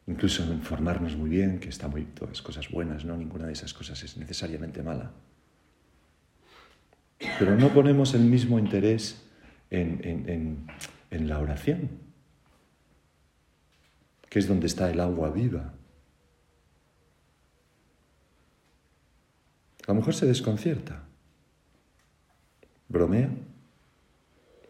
incluso 0.07 0.43
en 0.43 0.61
formarnos 0.61 1.15
muy 1.17 1.29
bien, 1.29 1.59
que 1.59 1.69
está 1.69 1.87
muy, 1.87 2.05
todas 2.05 2.41
cosas 2.41 2.69
buenas, 2.69 3.03
¿no? 3.03 3.17
Ninguna 3.17 3.47
de 3.47 3.53
esas 3.53 3.73
cosas 3.73 4.01
es 4.03 4.17
necesariamente 4.17 4.81
mala. 4.81 5.11
Pero 7.17 7.55
no 7.55 7.73
ponemos 7.73 8.13
el 8.13 8.21
mismo 8.21 8.59
interés 8.59 9.23
en, 9.69 10.67
en 11.11 11.27
la 11.27 11.39
oración, 11.39 11.89
que 14.29 14.39
es 14.39 14.47
donde 14.47 14.67
está 14.67 14.89
el 14.91 14.99
agua 14.99 15.29
viva. 15.29 15.73
La 19.87 19.93
mujer 19.93 20.13
se 20.13 20.25
desconcierta, 20.25 21.03
bromea, 22.87 23.29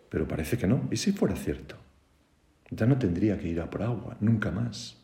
pero 0.09 0.27
parece 0.27 0.57
que 0.57 0.67
no. 0.67 0.87
¿Y 0.91 0.97
si 0.97 1.13
fuera 1.13 1.35
cierto? 1.35 1.77
Ya 2.69 2.85
no 2.85 2.97
tendría 2.97 3.39
que 3.39 3.47
ir 3.47 3.61
a 3.61 3.69
por 3.69 3.83
agua, 3.83 4.17
nunca 4.19 4.51
más. 4.51 4.97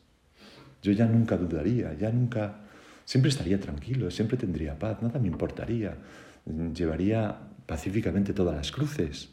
Yo 0.82 0.92
ya 0.92 1.06
nunca 1.06 1.38
dudaría, 1.38 1.94
ya 1.94 2.12
nunca... 2.12 2.62
Siempre 3.06 3.30
estaría 3.30 3.60
tranquilo, 3.60 4.12
siempre 4.12 4.38
tendría 4.38 4.78
paz, 4.78 5.02
nada 5.02 5.20
me 5.20 5.28
importaría. 5.28 5.98
Llevaría 6.46 7.40
pacíficamente 7.66 8.34
todas 8.34 8.56
las 8.56 8.72
cruces. 8.72 9.30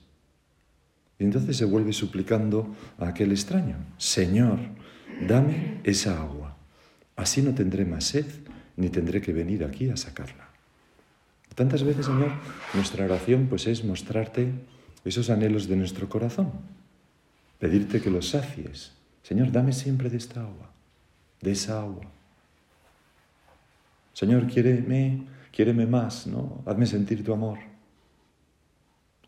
Y 1.18 1.24
entonces 1.24 1.56
se 1.56 1.64
vuelve 1.64 1.92
suplicando 1.92 2.74
a 2.98 3.08
aquel 3.08 3.32
extraño, 3.32 3.76
Señor, 3.96 4.58
dame 5.26 5.80
esa 5.84 6.20
agua. 6.20 6.56
Así 7.16 7.42
no 7.42 7.54
tendré 7.54 7.84
más 7.84 8.04
sed, 8.04 8.26
ni 8.76 8.88
tendré 8.88 9.20
que 9.20 9.32
venir 9.32 9.64
aquí 9.64 9.90
a 9.90 9.96
sacarla. 9.96 10.48
Tantas 11.56 11.82
veces, 11.82 12.06
Señor, 12.06 12.30
nuestra 12.74 13.04
oración 13.04 13.46
pues 13.48 13.66
es 13.66 13.84
mostrarte 13.84 14.52
esos 15.04 15.28
anhelos 15.28 15.66
de 15.66 15.74
nuestro 15.74 16.08
corazón, 16.08 16.52
pedirte 17.58 18.00
que 18.00 18.10
los 18.10 18.28
sacies. 18.28 18.92
Señor, 19.24 19.50
dame 19.50 19.72
siempre 19.72 20.08
de 20.08 20.18
esta 20.18 20.42
agua 20.42 20.70
de 21.40 21.52
esa 21.52 21.80
agua. 21.80 22.04
Señor, 24.12 24.46
quiéreme, 24.46 25.22
quiéreme 25.58 25.86
más, 25.86 26.28
¿no? 26.28 26.62
Hazme 26.66 26.86
sentir 26.86 27.24
tu 27.24 27.32
amor. 27.32 27.58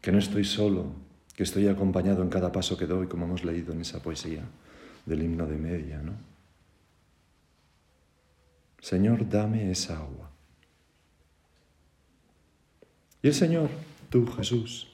Que 0.00 0.12
no 0.12 0.18
estoy 0.20 0.44
solo, 0.44 0.92
que 1.34 1.42
estoy 1.42 1.66
acompañado 1.66 2.22
en 2.22 2.28
cada 2.28 2.52
paso 2.52 2.76
que 2.76 2.86
doy, 2.86 3.08
como 3.08 3.24
hemos 3.24 3.42
leído 3.42 3.72
en 3.72 3.80
esa 3.80 4.00
poesía 4.00 4.44
del 5.06 5.24
himno 5.24 5.48
de 5.48 5.56
media, 5.56 6.00
¿no? 6.00 6.12
Señor, 8.80 9.28
dame 9.28 9.72
esa 9.72 9.96
agua. 9.96 10.30
Y 13.22 13.26
el 13.26 13.34
Señor, 13.34 13.68
tú, 14.08 14.24
Jesús, 14.28 14.86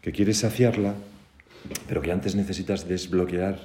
que 0.00 0.12
quieres 0.12 0.38
saciarla, 0.38 0.94
pero 1.88 2.00
que 2.00 2.12
antes 2.12 2.36
necesitas 2.36 2.86
desbloquear 2.86 3.58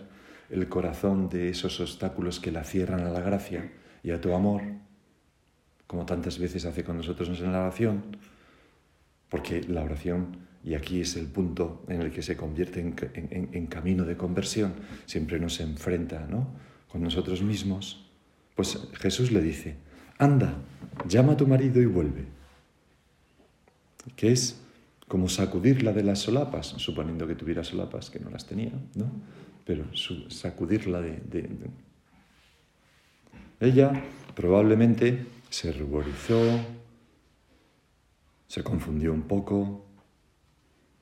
el 0.49 0.67
corazón 0.69 1.29
de 1.29 1.49
esos 1.49 1.79
obstáculos 1.79 2.39
que 2.39 2.51
la 2.51 2.63
cierran 2.63 3.01
a 3.01 3.11
la 3.11 3.21
gracia 3.21 3.71
y 4.01 4.09
a 4.09 4.19
tu 4.19 4.33
amor, 4.33 4.63
como 5.87 6.05
tantas 6.05 6.39
veces 6.39 6.65
hace 6.65 6.83
con 6.83 6.97
nosotros 6.97 7.29
en 7.39 7.51
la 7.51 7.61
oración, 7.61 8.03
porque 9.29 9.61
la 9.63 9.83
oración, 9.83 10.37
y 10.63 10.73
aquí 10.73 11.01
es 11.01 11.15
el 11.15 11.27
punto 11.27 11.83
en 11.87 12.01
el 12.01 12.11
que 12.11 12.21
se 12.21 12.35
convierte 12.35 12.79
en, 12.79 13.67
camino 13.67 14.05
de 14.05 14.17
conversión, 14.17 14.73
siempre 15.05 15.39
nos 15.39 15.59
enfrenta 15.59 16.25
¿no? 16.27 16.47
con 16.91 17.01
nosotros 17.01 17.41
mismos, 17.41 18.09
pues 18.55 18.79
Jesús 18.93 19.31
le 19.31 19.41
dice, 19.41 19.75
anda, 20.17 20.55
llama 21.07 21.33
a 21.33 21.37
tu 21.37 21.47
marido 21.47 21.81
y 21.81 21.85
vuelve, 21.85 22.25
que 24.15 24.31
es 24.31 24.61
como 25.07 25.29
sacudirla 25.29 25.93
de 25.93 26.03
las 26.03 26.19
solapas, 26.19 26.67
suponiendo 26.67 27.27
que 27.27 27.35
tuviera 27.35 27.63
solapas, 27.63 28.09
que 28.09 28.19
no 28.19 28.29
las 28.29 28.45
tenía, 28.45 28.71
¿no? 28.95 29.11
pero 29.65 29.85
sacudirla 30.29 31.01
de, 31.01 31.49
Ella 33.59 34.03
probablemente 34.35 35.25
se 35.49 35.71
ruborizó, 35.71 36.59
se 38.47 38.63
confundió 38.63 39.13
un 39.13 39.23
poco, 39.23 39.85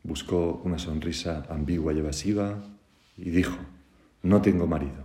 buscó 0.03 0.62
una 0.63 0.77
sonrisa 0.77 1.45
ambigua 1.49 1.93
y 1.93 1.99
evasiva 1.99 2.63
y 3.17 3.29
dijo, 3.29 3.58
no 4.21 4.41
tengo 4.41 4.67
marido. 4.67 5.03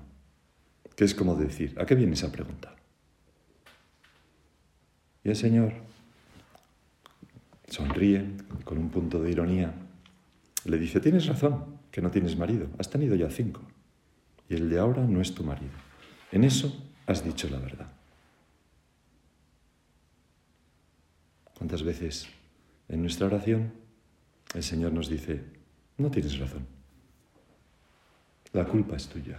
¿Qué 0.96 1.04
es 1.04 1.14
como 1.14 1.36
decir? 1.36 1.76
¿A 1.80 1.86
qué 1.86 1.94
viene 1.94 2.14
esa 2.14 2.32
pregunta? 2.32 2.74
Y 5.22 5.28
el 5.28 5.36
Señor 5.36 5.74
sonríe 7.68 8.24
con 8.64 8.78
un 8.78 8.90
punto 8.90 9.22
de 9.22 9.30
ironía, 9.30 9.74
le 10.64 10.78
dice, 10.78 11.00
tienes 11.00 11.26
razón, 11.26 11.78
que 11.90 12.00
no 12.00 12.10
tienes 12.10 12.36
marido, 12.36 12.68
has 12.78 12.90
tenido 12.90 13.14
ya 13.14 13.30
cinco, 13.30 13.62
y 14.48 14.54
el 14.54 14.70
de 14.70 14.78
ahora 14.78 15.04
no 15.04 15.20
es 15.20 15.34
tu 15.34 15.44
marido. 15.44 15.72
En 16.32 16.44
eso 16.44 16.84
has 17.06 17.24
dicho 17.24 17.48
la 17.48 17.58
verdad. 17.58 17.97
¿Cuántas 21.58 21.82
veces 21.82 22.28
en 22.88 23.02
nuestra 23.02 23.26
oración 23.26 23.72
el 24.54 24.62
Señor 24.62 24.92
nos 24.92 25.08
dice, 25.08 25.42
no 25.98 26.10
tienes 26.10 26.38
razón, 26.38 26.66
la 28.52 28.64
culpa 28.64 28.96
es 28.96 29.08
tuya, 29.08 29.38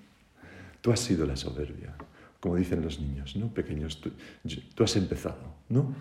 tú 0.80 0.92
has 0.92 1.00
sido 1.00 1.26
la 1.26 1.36
soberbia, 1.36 1.94
como 2.40 2.56
dicen 2.56 2.80
los 2.80 3.00
niños, 3.00 3.36
¿no? 3.36 3.52
Pequeños, 3.52 4.00
tú, 4.00 4.84
has 4.84 4.96
empezado, 4.96 5.54
¿no? 5.68 5.94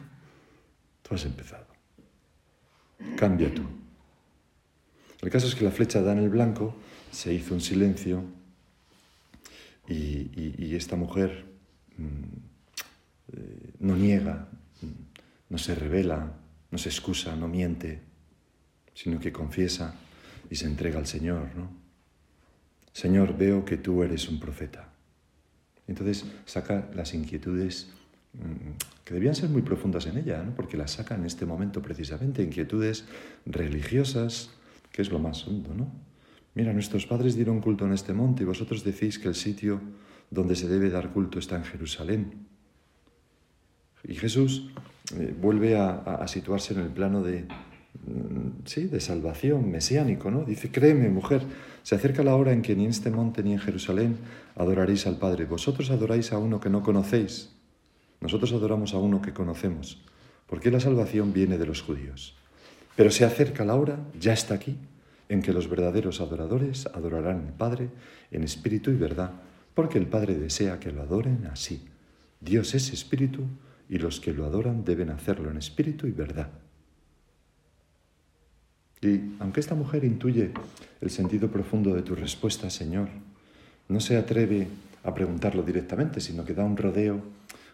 Tú 1.02 1.16
has 1.16 1.26
empezado. 1.26 1.68
Cambia 3.18 3.54
tú. 3.54 3.64
El 5.22 5.30
caso 5.30 5.48
es 5.48 5.56
que 5.56 5.66
la 5.66 5.72
flecha 5.72 6.02
da 6.02 6.14
en 6.14 6.20
el 6.20 6.30
blanco, 6.30 6.76
se 7.12 7.34
hizo 7.34 7.54
un 7.54 7.62
silencio 7.62 8.24
y, 9.88 10.76
esta 10.76 10.96
mujer 10.96 11.46
mm, 11.98 12.24
eh, 13.34 13.74
no 13.80 13.96
niega, 13.98 14.48
no 15.52 15.58
se 15.58 15.76
revela, 15.76 16.32
no 16.72 16.78
se 16.78 16.88
excusa, 16.88 17.36
no 17.36 17.50
miente, 17.50 18.00
sino 18.94 19.20
que 19.20 19.34
confiesa 19.34 19.96
y 20.50 20.56
se 20.56 20.66
entrega 20.66 20.98
al 20.98 21.08
Señor. 21.08 21.50
¿no? 21.56 21.70
Señor, 22.94 23.38
veo 23.38 23.66
que 23.66 23.76
tú 23.76 24.02
eres 24.02 24.30
un 24.30 24.40
profeta. 24.40 24.94
Entonces 25.88 26.26
saca 26.46 26.90
las 26.96 27.14
inquietudes 27.14 27.90
mm, 28.34 29.04
que 29.04 29.14
debían 29.14 29.36
ser 29.36 29.50
muy 29.50 29.62
profundas 29.62 30.06
en 30.06 30.18
ella, 30.18 30.42
¿no? 30.42 30.56
porque 30.56 30.78
las 30.78 30.92
saca 30.92 31.16
en 31.16 31.26
este 31.26 31.46
momento 31.46 31.82
precisamente, 31.82 32.42
inquietudes 32.42 33.04
religiosas, 33.46 34.52
que 34.94 35.02
es 35.02 35.12
lo 35.12 35.20
más 35.20 35.46
hondo, 35.46 35.74
¿no? 35.74 35.92
Mira, 36.54 36.74
nuestros 36.74 37.06
padres 37.06 37.36
dieron 37.36 37.62
culto 37.62 37.86
en 37.86 37.94
este 37.94 38.14
monte 38.14 38.44
y 38.44 38.46
vosotros 38.46 38.84
decís 38.84 39.20
que 39.20 39.30
el 39.30 39.36
sitio 39.36 39.82
donde 40.30 40.56
se 40.56 40.68
debe 40.68 40.90
dar 40.90 41.12
culto 41.12 41.40
está 41.40 41.56
en 41.56 41.64
Jerusalén. 41.64 42.48
Y 44.04 44.16
Jesús 44.16 44.70
eh, 45.20 45.34
vuelve 45.40 45.78
a, 45.78 46.26
situarse 46.28 46.74
en 46.74 46.82
el 46.82 46.90
plano 46.90 47.22
de, 47.22 47.44
mm, 47.44 48.66
sí, 48.66 48.86
de 48.86 49.00
salvación 49.00 49.70
mesiánico, 49.70 50.32
¿no? 50.32 50.44
Dice, 50.44 50.72
créeme, 50.72 51.10
mujer, 51.10 51.44
se 51.84 51.96
acerca 51.96 52.24
la 52.24 52.36
hora 52.36 52.54
en 52.54 52.62
que 52.62 52.76
ni 52.76 52.86
en 52.86 52.92
este 52.92 53.10
monte 53.10 53.44
ni 53.44 53.54
en 53.54 53.60
Jerusalén 53.60 54.18
adoraréis 54.56 55.08
al 55.08 55.18
Padre. 55.18 55.46
Vosotros 55.46 55.90
adoráis 55.90 56.32
a 56.32 56.38
uno 56.38 56.60
que 56.60 56.70
no 56.70 56.84
conocéis. 56.84 57.50
Nosotros 58.20 58.54
adoramos 58.54 58.94
a 58.94 59.00
uno 59.00 59.22
que 59.22 59.34
conocemos, 59.34 60.00
porque 60.48 60.70
la 60.70 60.80
salvación 60.80 61.34
viene 61.34 61.58
de 61.58 61.66
los 61.66 61.82
judíos. 61.82 62.36
Pero 62.96 63.10
se 63.10 63.26
acerca 63.26 63.66
la 63.66 63.76
hora, 63.76 64.00
ya 64.20 64.34
está 64.34 64.54
aquí, 64.54 64.78
en 65.28 65.42
que 65.42 65.54
los 65.54 65.70
verdaderos 65.70 66.22
adoradores 66.22 66.88
adorarán 66.88 67.48
al 67.48 67.54
Padre 67.54 67.90
en 68.32 68.44
espíritu 68.44 68.92
y 68.92 68.96
verdad, 68.96 69.32
porque 69.74 69.98
el 69.98 70.06
Padre 70.06 70.36
desea 70.36 70.80
que 70.80 70.92
lo 70.92 71.02
adoren 71.02 71.48
así. 71.52 71.82
Dios 72.42 72.76
es 72.76 72.92
espíritu 72.92 73.46
y 73.92 73.98
los 73.98 74.22
que 74.22 74.34
lo 74.34 74.46
adoran 74.46 74.86
deben 74.86 75.10
hacerlo 75.10 75.52
en 75.52 75.58
espíritu 75.58 76.08
y 76.08 76.12
verdad. 76.12 76.50
Y 79.02 79.36
aunque 79.40 79.60
esta 79.60 79.76
mujer 79.76 80.06
intuye 80.06 80.54
el 81.02 81.10
sentido 81.10 81.52
profundo 81.52 81.94
de 81.94 82.02
tu 82.02 82.16
respuesta, 82.16 82.70
Señor, 82.70 83.10
no 83.90 84.00
se 84.00 84.16
atreve 84.16 84.70
a 85.04 85.14
preguntarlo 85.14 85.62
directamente, 85.62 86.22
sino 86.22 86.46
que 86.46 86.54
da 86.54 86.64
un 86.64 86.78
rodeo, 86.78 87.22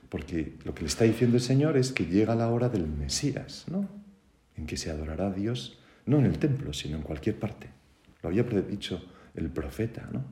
porque 0.09 0.55
lo 0.65 0.73
que 0.73 0.81
le 0.81 0.87
está 0.87 1.03
diciendo 1.03 1.37
el 1.37 1.43
Señor 1.43 1.77
es 1.77 1.91
que 1.91 2.05
llega 2.07 2.33
la 2.33 2.49
hora 2.49 2.67
del 2.67 2.87
Mesías, 2.87 3.65
¿no? 3.69 3.87
en 4.55 4.65
que 4.65 4.77
se 4.77 4.89
adorará 4.89 5.27
a 5.27 5.33
Dios, 5.33 5.77
no 6.07 6.17
en 6.17 6.25
el 6.25 6.39
templo, 6.39 6.73
sino 6.73 6.97
en 6.97 7.03
cualquier 7.03 7.37
parte. 7.37 7.67
Lo 8.23 8.29
había 8.29 8.43
predicho 8.43 9.05
el 9.35 9.51
profeta, 9.51 10.09
¿no? 10.11 10.25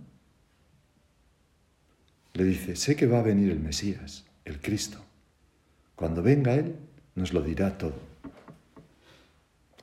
Le 2.34 2.43
dice, 2.43 2.76
sé 2.76 2.95
que 2.95 3.06
va 3.06 3.19
a 3.19 3.24
venir 3.24 3.52
el 3.52 3.60
Mesías, 3.60 4.26
el 4.45 4.60
Cristo. 4.60 5.05
Cuando 5.95 6.21
venga 6.21 6.53
Él, 6.55 6.75
nos 7.15 7.34
lo 7.34 7.41
dirá 7.41 7.77
todo. 7.77 7.95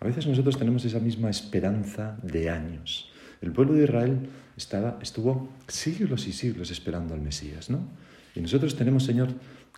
A 0.01 0.05
veces 0.05 0.27
nosotros 0.27 0.59
tenemos 0.59 0.85
esa 0.85 0.98
misma 0.98 1.31
esperanza 1.31 2.18
de 2.22 2.51
años. 2.51 3.11
El 3.40 3.53
pueblo 3.53 3.75
de 3.75 3.85
Israel 3.85 4.29
estaba, 4.57 4.98
estuvo 5.01 5.48
siglos 5.68 6.27
y 6.27 6.33
siglos 6.33 6.70
esperando 6.70 7.14
al 7.14 7.20
Mesías, 7.20 7.70
¿no? 7.70 7.81
Y 8.35 8.40
nosotros 8.40 8.77
tenemos, 8.77 9.05
Señor, 9.05 9.29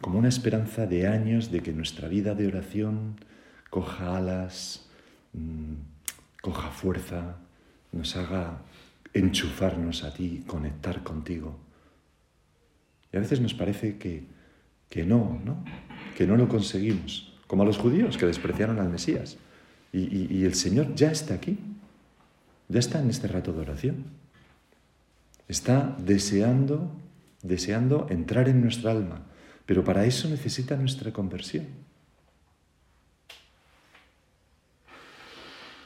como 0.01 0.19
una 0.19 0.29
esperanza 0.29 0.87
de 0.87 1.07
años 1.07 1.51
de 1.51 1.61
que 1.61 1.73
nuestra 1.73 2.09
vida 2.09 2.35
de 2.35 2.47
oración, 2.47 3.17
coja 3.71 4.17
alas, 4.17 4.87
mm, 5.33 5.75
coja 6.41 6.71
fuerza, 6.71 7.37
nos 7.93 8.17
haga 8.17 8.63
enchufarnos 9.13 10.05
a 10.05 10.13
ti, 10.13 10.45
conectar 10.47 11.03
contigo. 11.03 11.59
Y 13.13 13.17
a 13.17 13.21
veces 13.21 13.41
nos 13.41 13.55
parece 13.55 13.99
que, 13.99 14.27
que 14.89 15.05
no, 15.05 15.41
¿no? 15.45 15.65
Que 16.17 16.27
no 16.27 16.37
lo 16.37 16.49
conseguimos. 16.49 17.33
Como 17.47 17.63
a 17.63 17.67
los 17.67 17.79
judíos 17.79 18.17
que 18.17 18.27
despreciaron 18.27 18.79
al 18.79 18.89
Mesías. 18.89 19.37
y 19.93 20.45
el 20.45 20.55
Señor 20.55 20.95
ya 20.95 21.11
está 21.11 21.35
aquí. 21.35 21.59
Ya 22.69 22.81
está 22.81 23.01
en 23.01 23.11
este 23.11 23.29
rato 23.29 23.53
de 23.53 23.61
oración. 23.61 24.05
Está 25.49 25.97
deseando, 25.99 26.91
deseando 27.43 28.07
entrar 28.11 28.49
en 28.49 28.61
nuestra 28.61 28.91
alma. 28.91 29.23
Pero 29.67 29.85
para 29.85 30.05
eso 30.05 30.29
necesita 30.29 30.77
nuestra 30.77 31.13
conversión. 31.13 31.67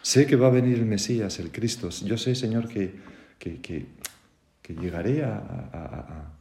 Sé 0.09 0.27
que 0.27 0.37
va 0.37 0.47
a 0.47 0.51
venir 0.51 0.79
el 0.79 0.87
Mesías, 0.87 1.39
el 1.39 1.53
Cristo. 1.53 1.91
Yo 1.91 2.17
sé, 2.17 2.35
Señor, 2.35 2.67
que, 2.67 2.95
que, 3.39 3.87
llegaré 4.69 5.23
a, 5.23 6.33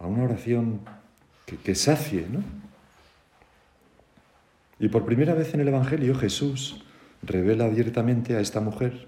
una 0.00 0.24
oración 0.24 0.80
que, 1.56 1.62
que 1.62 1.74
sacie, 1.74 2.26
¿no? 2.30 2.42
Y 4.78 4.88
por 4.88 5.04
primera 5.04 5.34
vez 5.34 5.54
en 5.54 5.60
el 5.60 5.68
Evangelio 5.68 6.14
Jesús 6.14 6.84
revela 7.22 7.66
abiertamente 7.66 8.36
a 8.36 8.40
esta 8.40 8.60
mujer 8.60 9.06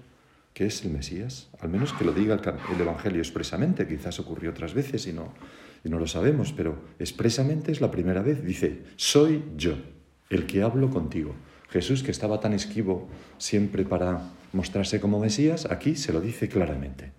que 0.55 0.65
es 0.65 0.85
el 0.85 0.91
Mesías, 0.91 1.49
al 1.59 1.67
menos 1.67 1.91
que 1.91 2.05
lo 2.05 2.13
diga 2.13 2.39
el 2.73 2.81
Evangelio 2.81 3.19
expresamente, 3.19 3.85
quizás 3.85 4.21
ocurrió 4.21 4.51
otras 4.51 4.73
veces 4.73 5.05
y 5.05 5.11
no, 5.11 5.33
y 5.83 5.89
no 5.89 5.99
lo 5.99 6.07
sabemos, 6.07 6.53
pero 6.53 6.81
expresamente 6.97 7.73
es 7.73 7.81
la 7.81 7.91
primera 7.91 8.21
vez, 8.21 8.41
dice, 8.41 8.83
soy 8.95 9.43
yo, 9.57 9.75
el 10.29 10.45
que 10.45 10.63
hablo 10.63 10.89
contigo. 10.91 11.35
Jesús, 11.69 12.03
que 12.03 12.11
estaba 12.11 12.39
tan 12.39 12.53
esquivo 12.53 13.09
siempre 13.37 13.83
para 13.83 14.31
mostrarse 14.53 15.01
como 15.01 15.19
Mesías, 15.19 15.67
aquí 15.69 15.97
se 15.97 16.13
lo 16.13 16.21
dice 16.21 16.47
claramente. 16.47 17.11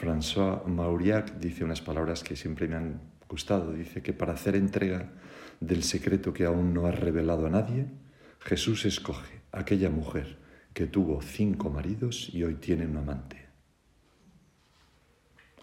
François 0.00 0.64
Mauriac 0.64 1.38
dice 1.38 1.62
unas 1.62 1.82
palabras 1.82 2.24
que 2.24 2.34
siempre 2.34 2.66
me 2.66 2.76
han 2.76 3.02
gustado. 3.28 3.74
Dice 3.74 4.02
que 4.02 4.14
para 4.14 4.32
hacer 4.32 4.56
entrega 4.56 5.12
del 5.60 5.82
secreto 5.82 6.32
que 6.32 6.46
aún 6.46 6.72
no 6.72 6.86
ha 6.86 6.90
revelado 6.90 7.46
a 7.46 7.50
nadie, 7.50 7.84
Jesús 8.38 8.86
escoge 8.86 9.42
a 9.52 9.60
aquella 9.60 9.90
mujer 9.90 10.38
que 10.72 10.86
tuvo 10.86 11.20
cinco 11.20 11.68
maridos 11.68 12.30
y 12.32 12.42
hoy 12.44 12.54
tiene 12.54 12.86
un 12.86 12.96
amante. 12.96 13.46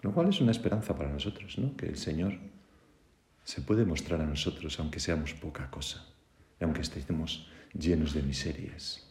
Lo 0.02 0.14
cual 0.14 0.28
es 0.28 0.40
una 0.40 0.52
esperanza 0.52 0.96
para 0.96 1.10
nosotros, 1.10 1.58
¿no? 1.58 1.76
Que 1.76 1.86
el 1.86 1.96
Señor 1.96 2.38
se 3.42 3.60
puede 3.62 3.84
mostrar 3.84 4.20
a 4.20 4.26
nosotros 4.26 4.78
aunque 4.78 5.00
seamos 5.00 5.34
poca 5.34 5.68
cosa 5.68 6.06
y 6.60 6.64
aunque 6.64 6.82
estemos 6.82 7.48
llenos 7.76 8.14
de 8.14 8.22
miserias. 8.22 9.04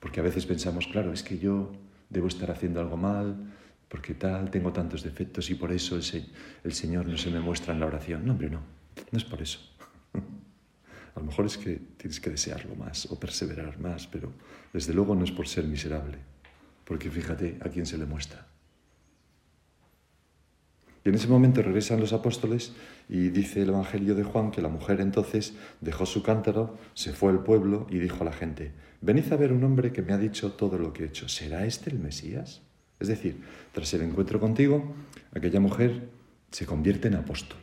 Porque 0.00 0.18
a 0.18 0.24
veces 0.24 0.46
pensamos, 0.46 0.88
claro, 0.88 1.12
es 1.12 1.22
que 1.22 1.38
yo 1.38 1.83
debo 2.14 2.28
estar 2.28 2.50
haciendo 2.50 2.80
algo 2.80 2.96
mal, 2.96 3.36
porque 3.88 4.14
tal, 4.14 4.50
tengo 4.50 4.72
tantos 4.72 5.02
defectos 5.02 5.50
y 5.50 5.54
por 5.56 5.70
eso 5.72 5.96
el, 5.96 6.72
Señor 6.72 7.06
no 7.06 7.18
se 7.18 7.30
me 7.30 7.40
muestra 7.40 7.74
en 7.74 7.80
la 7.80 7.86
oración. 7.86 8.24
No, 8.24 8.32
hombre, 8.32 8.48
no, 8.48 8.60
no 9.10 9.18
es 9.18 9.24
por 9.24 9.42
eso. 9.42 9.58
A 11.14 11.20
lo 11.20 11.26
mejor 11.26 11.46
es 11.46 11.58
que 11.58 11.80
tienes 11.96 12.18
que 12.18 12.30
desearlo 12.30 12.74
más 12.74 13.06
o 13.06 13.18
perseverar 13.20 13.78
más, 13.78 14.06
pero 14.06 14.32
desde 14.72 14.94
luego 14.94 15.14
no 15.14 15.24
es 15.24 15.30
por 15.30 15.46
ser 15.46 15.64
miserable, 15.64 16.18
porque 16.84 17.08
fíjate 17.10 17.58
a 17.60 17.68
quién 17.68 17.86
se 17.86 17.98
le 17.98 18.04
muestra. 18.04 18.48
Y 21.04 21.10
en 21.10 21.14
ese 21.14 21.28
momento 21.28 21.62
regresan 21.62 22.00
los 22.00 22.12
apóstoles 22.12 22.72
y 23.08 23.28
dice 23.28 23.62
el 23.62 23.68
Evangelio 23.68 24.14
de 24.14 24.24
Juan 24.24 24.50
que 24.50 24.62
la 24.62 24.70
mujer 24.70 25.00
entonces 25.00 25.54
dejó 25.80 26.06
su 26.06 26.22
cántaro, 26.22 26.78
se 26.94 27.12
fue 27.12 27.30
al 27.30 27.44
pueblo 27.44 27.86
y 27.90 27.98
dijo 27.98 28.22
a 28.22 28.24
la 28.24 28.32
gente, 28.32 28.72
venid 29.04 29.30
a 29.32 29.36
ver 29.36 29.52
un 29.52 29.62
hombre 29.64 29.92
que 29.92 30.00
me 30.00 30.14
ha 30.14 30.18
dicho 30.18 30.52
todo 30.52 30.78
lo 30.78 30.92
que 30.92 31.04
he 31.04 31.06
hecho. 31.06 31.28
¿Será 31.28 31.66
este 31.66 31.90
el 31.90 31.98
Mesías? 31.98 32.62
Es 32.98 33.08
decir, 33.08 33.42
tras 33.72 33.92
el 33.92 34.00
encuentro 34.02 34.40
contigo, 34.40 34.94
aquella 35.34 35.60
mujer 35.60 36.08
se 36.50 36.64
convierte 36.64 37.08
en 37.08 37.16
apóstol. 37.16 37.58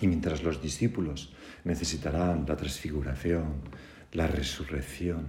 Y 0.00 0.06
mientras 0.06 0.42
los 0.42 0.62
discípulos 0.62 1.34
necesitarán 1.64 2.46
la 2.48 2.56
transfiguración, 2.56 3.56
la 4.12 4.26
resurrección, 4.26 5.26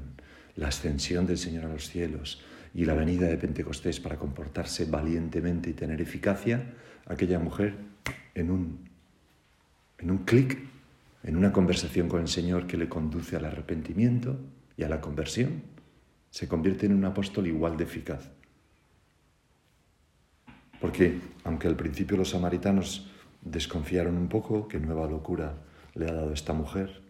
la 0.56 0.70
ascensión 0.70 1.26
del 1.26 1.38
Señor 1.38 1.66
a 1.66 1.74
los 1.74 1.90
cielos 1.90 2.42
y 2.74 2.86
la 2.86 2.94
venida 2.94 3.28
de 3.28 3.38
Pentecostés 3.38 4.00
para 4.00 4.18
comportarse 4.18 4.86
valientemente 4.86 5.72
y 5.72 5.74
tener 5.74 6.00
eficacia, 6.00 6.76
aquella 7.08 7.40
mujer 7.40 7.76
en 8.36 8.52
un, 8.52 8.90
en 9.98 10.12
un 10.12 10.20
clic, 10.20 10.60
en 11.24 11.36
una 11.36 11.52
conversación 11.52 12.08
con 12.08 12.22
el 12.22 12.30
Señor 12.30 12.68
que 12.68 12.78
le 12.78 12.88
conduce 12.88 13.36
al 13.36 13.46
arrepentimiento 13.46 14.40
y 14.80 14.84
a 14.86 14.89
la 14.89 15.02
conversión, 15.02 15.62
se 16.30 16.48
convierte 16.48 16.86
en 16.86 16.94
un 16.94 17.04
apóstol 17.04 17.48
igual 17.48 17.76
de 17.76 17.84
eficaz. 17.84 18.32
Porque 20.80 21.20
aunque 21.44 21.68
al 21.68 21.76
principio 21.76 22.15
los 22.15 22.30
samaritanos 22.30 23.12
desconfiaron 23.42 24.15
un 24.15 24.30
poco, 24.30 24.70
qué 24.70 24.80
nueva 24.80 25.06
locura 25.06 25.58
le 25.96 26.08
ha 26.08 26.13
dado 26.13 26.32
esta 26.32 26.54
mujer. 26.54 27.02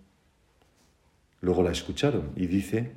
Luego 1.41 1.61
la 1.61 1.71
escucharon 1.71 2.31
y 2.35 2.47
dice 2.47 2.93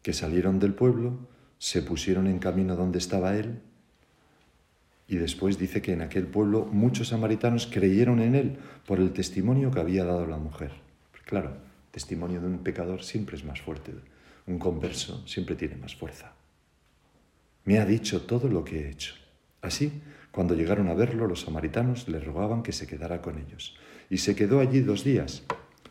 que 0.00 0.14
salieron 0.14 0.60
del 0.60 0.72
pueblo, 0.72 1.18
se 1.58 1.82
pusieron 1.82 2.26
en 2.26 2.38
camino 2.38 2.74
donde 2.74 2.98
estaba 2.98 3.36
él 3.36 3.60
y 5.08 5.16
después 5.16 5.58
dice 5.58 5.82
que 5.82 5.92
en 5.92 6.00
aquel 6.00 6.26
pueblo 6.26 6.64
muchos 6.64 7.08
samaritanos 7.08 7.66
creyeron 7.66 8.20
en 8.20 8.34
él 8.34 8.58
por 8.86 8.98
el 8.98 9.12
testimonio 9.12 9.70
que 9.70 9.80
había 9.80 10.06
dado 10.06 10.26
la 10.26 10.38
mujer. 10.38 10.72
Claro, 11.26 11.65
testimonio 11.96 12.42
de 12.42 12.46
un 12.46 12.58
pecador 12.58 13.02
siempre 13.02 13.36
es 13.36 13.44
más 13.46 13.62
fuerte, 13.62 13.90
un 14.46 14.58
converso 14.58 15.26
siempre 15.26 15.56
tiene 15.56 15.76
más 15.76 15.96
fuerza. 15.96 16.34
Me 17.64 17.78
ha 17.78 17.86
dicho 17.86 18.20
todo 18.20 18.50
lo 18.50 18.62
que 18.64 18.80
he 18.80 18.90
hecho. 18.90 19.14
Así 19.62 20.02
cuando 20.30 20.54
llegaron 20.54 20.88
a 20.88 20.94
verlo, 20.94 21.26
los 21.26 21.40
samaritanos 21.40 22.06
le 22.08 22.20
rogaban 22.20 22.62
que 22.62 22.72
se 22.72 22.86
quedara 22.86 23.22
con 23.22 23.38
ellos. 23.38 23.78
Y 24.10 24.18
se 24.18 24.36
quedó 24.36 24.60
allí 24.60 24.80
dos 24.80 25.04
días. 25.04 25.44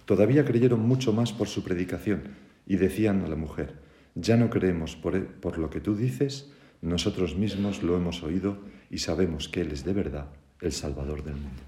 Todavía 0.05 0.45
creyeron 0.45 0.81
mucho 0.87 1.11
más 1.11 1.33
por 1.33 1.47
su 1.47 1.63
predicación 1.63 2.35
y 2.67 2.75
decían 2.75 3.23
a 3.23 3.27
la 3.27 3.35
mujer, 3.35 3.73
ya 4.13 4.37
no 4.37 4.51
creemos 4.51 4.95
por, 4.95 5.25
por 5.25 5.57
lo 5.57 5.71
que 5.71 5.81
tú 5.81 5.95
dices, 5.95 6.51
nosotros 6.83 7.35
mismos 7.35 7.81
lo 7.81 7.97
hemos 7.97 8.21
oído 8.21 8.59
y 8.91 8.99
sabemos 8.99 9.49
que 9.49 9.61
Él 9.61 9.71
es 9.71 9.83
de 9.83 9.93
verdad 9.93 10.27
el 10.61 10.71
Salvador 10.71 11.23
del 11.23 11.33
mundo. 11.33 11.63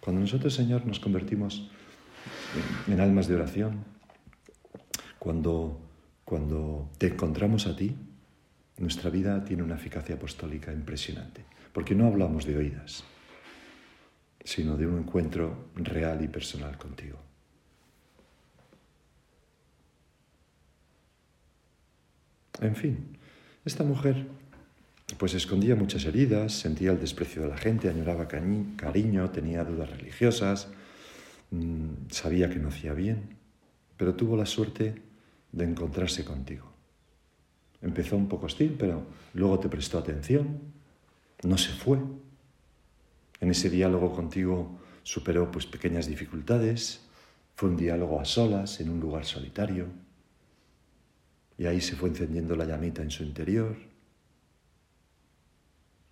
Cuando 0.00 0.22
nosotros, 0.22 0.54
Señor, 0.54 0.86
nos 0.86 1.00
convertimos 1.00 1.70
en, 2.86 3.00
almas 3.00 3.28
de 3.28 3.34
oración, 3.34 3.84
cuando, 5.18 5.80
cuando 6.24 6.90
te 6.98 7.08
encontramos 7.08 7.66
a 7.66 7.76
ti, 7.76 7.94
nuestra 8.78 9.10
vida 9.10 9.44
tiene 9.44 9.62
una 9.62 9.74
eficacia 9.74 10.14
apostólica 10.14 10.72
impresionante 10.72 11.44
porque 11.72 11.94
no 11.94 12.06
hablamos 12.06 12.44
de 12.44 12.56
oídas, 12.56 13.04
sino 14.42 14.76
de 14.76 14.86
un 14.86 14.98
encuentro 14.98 15.70
real 15.76 16.24
y 16.24 16.28
personal 16.28 16.76
contigo. 16.76 17.18
En 22.60 22.74
fin, 22.74 23.16
esta 23.64 23.84
mujer 23.84 24.26
pues 25.16 25.34
escondía 25.34 25.76
muchas 25.76 26.04
heridas, 26.04 26.52
sentía 26.52 26.90
el 26.90 26.98
desprecio 26.98 27.42
de 27.42 27.48
la 27.48 27.56
gente, 27.56 27.88
añoraba 27.88 28.26
cariño, 28.26 29.30
tenía 29.30 29.64
dudas 29.64 29.90
religiosas, 29.90 30.68
sabía 32.10 32.50
que 32.50 32.58
no 32.58 32.68
hacía 32.68 32.92
bien, 32.92 33.36
pero 33.96 34.14
tuvo 34.14 34.36
la 34.36 34.46
suerte 34.46 35.02
de 35.52 35.64
encontrarse 35.64 36.24
contigo. 36.24 36.72
Empezó 37.80 38.16
un 38.16 38.28
poco 38.28 38.46
hostil, 38.46 38.76
pero 38.78 39.06
luego 39.34 39.58
te 39.58 39.68
prestó 39.68 39.98
atención, 39.98 40.60
no 41.42 41.58
se 41.58 41.70
fue. 41.72 41.98
En 43.40 43.50
ese 43.50 43.70
diálogo 43.70 44.14
contigo 44.14 44.78
superó 45.02 45.50
pues 45.50 45.66
pequeñas 45.66 46.06
dificultades, 46.06 47.00
fue 47.54 47.70
un 47.70 47.76
diálogo 47.76 48.20
a 48.20 48.24
solas, 48.24 48.80
en 48.80 48.90
un 48.90 49.00
lugar 49.00 49.24
solitario, 49.24 49.86
y 51.56 51.66
ahí 51.66 51.80
se 51.80 51.96
fue 51.96 52.08
encendiendo 52.08 52.54
la 52.56 52.64
llamita 52.64 53.02
en 53.02 53.10
su 53.10 53.24
interior. 53.24 53.76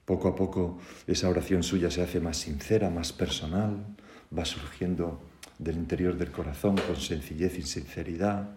Poco 0.05 0.29
a 0.29 0.35
poco 0.35 0.79
esa 1.07 1.29
oración 1.29 1.63
suya 1.63 1.91
se 1.91 2.03
hace 2.03 2.21
más 2.21 2.37
sincera, 2.37 2.91
más 2.91 3.13
personal, 3.13 3.97
va 4.37 4.45
surgiendo 4.45 5.21
del 5.59 5.77
interior 5.77 6.17
del 6.17 6.31
corazón 6.31 6.77
con 6.77 6.97
sencillez 6.97 7.59
y 7.59 7.63
sinceridad. 7.63 8.51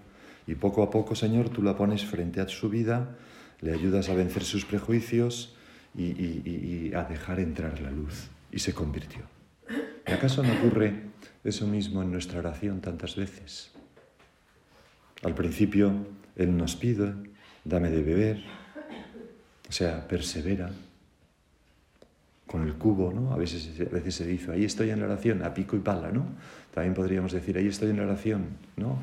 Y 0.48 0.56
poco 0.56 0.84
a 0.84 0.90
poco, 0.90 1.16
Señor, 1.16 1.50
tú 1.50 1.62
la 1.62 1.76
pones 1.78 2.06
frente 2.06 2.42
a 2.42 2.48
su 2.48 2.70
vida, 2.70 3.18
le 3.62 3.74
ayudas 3.74 4.10
a 4.10 4.14
vencer 4.14 4.44
sus 4.44 4.66
prejuicios 4.66 5.56
y, 5.96 6.94
a 6.94 7.04
dejar 7.04 7.40
entrar 7.40 7.80
la 7.82 7.92
luz. 7.92 8.30
Y 8.52 8.60
se 8.60 8.74
convirtió. 8.74 9.22
¿Y 10.08 10.12
acaso 10.12 10.42
no 10.42 10.52
ocurre 10.54 11.04
eso 11.44 11.68
mismo 11.68 12.02
en 12.02 12.12
nuestra 12.12 12.40
oración 12.40 12.82
tantas 12.82 13.16
veces? 13.16 13.72
Al 15.24 15.36
principio 15.36 15.94
Él 16.36 16.58
nos 16.58 16.76
pide, 16.76 17.14
dame 17.64 17.92
de 17.92 18.02
beber, 18.02 18.44
o 19.68 19.72
sea, 19.72 20.08
persevera 20.08 20.72
con 22.50 22.64
el 22.64 22.74
cubo, 22.74 23.14
¿no? 23.14 23.32
A 23.32 23.38
veces, 23.38 23.80
a 23.80 23.94
veces 23.94 24.16
se 24.16 24.26
dice, 24.26 24.52
ahí 24.52 24.66
estoy 24.66 24.90
en 24.90 25.00
la 25.00 25.06
oración, 25.06 25.44
a 25.44 25.54
pico 25.54 25.76
y 25.76 25.80
pala, 25.80 26.12
¿no? 26.12 26.26
También 26.74 26.96
podríamos 26.96 27.32
decir, 27.32 27.56
ahí 27.58 27.68
estoy 27.68 27.92
en 27.92 27.98
la 27.98 28.04
oración, 28.04 28.48
¿no? 28.76 28.98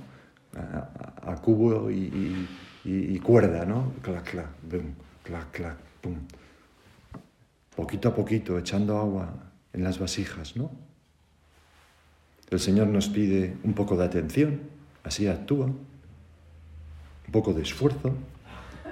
A, 1.22 1.36
cubo 1.36 1.90
y, 1.90 3.20
cuerda, 3.22 3.64
¿no? 3.64 3.92
Clac, 4.02 4.30
clac, 4.30 4.48
boom, 4.68 4.94
clac, 5.22 5.50
clac, 5.52 5.76
pum. 6.00 6.16
poquito 7.76 8.08
a 8.08 8.14
poquito, 8.14 8.58
echando 8.58 8.98
agua 8.98 9.32
en 9.72 9.84
las 9.84 10.00
vasijas, 10.00 10.56
¿no? 10.56 10.72
El 12.50 12.58
Señor 12.58 12.88
nos 12.88 13.08
pide 13.08 13.56
un 13.62 13.74
poco 13.74 13.96
de 13.96 14.06
atención, 14.06 14.60
así 15.04 15.28
actúa, 15.28 15.66
un 15.66 17.32
poco 17.32 17.52
de 17.52 17.62
esfuerzo, 17.62 18.12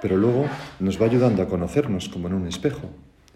pero 0.01 0.15
luego 0.15 0.45
nos 0.79 1.01
va 1.01 1.07
ayudando 1.07 1.41
a 1.41 1.49
conocernos 1.49 2.07
como 2.07 2.27
en 2.27 2.35
un 2.35 2.47
espejo. 2.47 2.89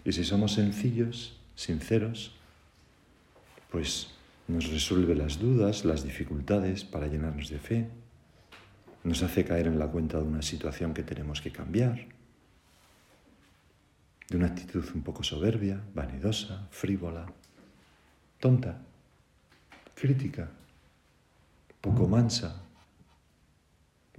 Y 0.04 0.12
si 0.12 0.24
somos 0.24 0.54
sencillos, 0.54 1.38
sinceros, 1.54 2.32
pues 3.70 4.08
nos 4.48 4.70
resuelve 4.70 5.14
las 5.14 5.38
dudas, 5.38 5.84
las 5.84 6.02
dificultades 6.04 6.84
para 6.84 7.06
llenarnos 7.06 7.48
de 7.50 7.58
fe, 7.58 7.88
nos 9.04 9.22
hace 9.22 9.44
caer 9.44 9.66
en 9.66 9.78
la 9.78 9.86
cuenta 9.86 10.18
de 10.18 10.24
una 10.24 10.42
situación 10.42 10.92
que 10.92 11.02
tenemos 11.02 11.40
que 11.40 11.52
cambiar, 11.52 12.06
de 14.28 14.36
una 14.36 14.46
actitud 14.46 14.84
un 14.94 15.02
poco 15.02 15.22
soberbia, 15.22 15.80
vanidosa, 15.94 16.68
frívola, 16.70 17.26
tonta, 18.38 18.80
crítica, 19.94 20.50
poco 21.80 22.06
mansa, 22.06 22.62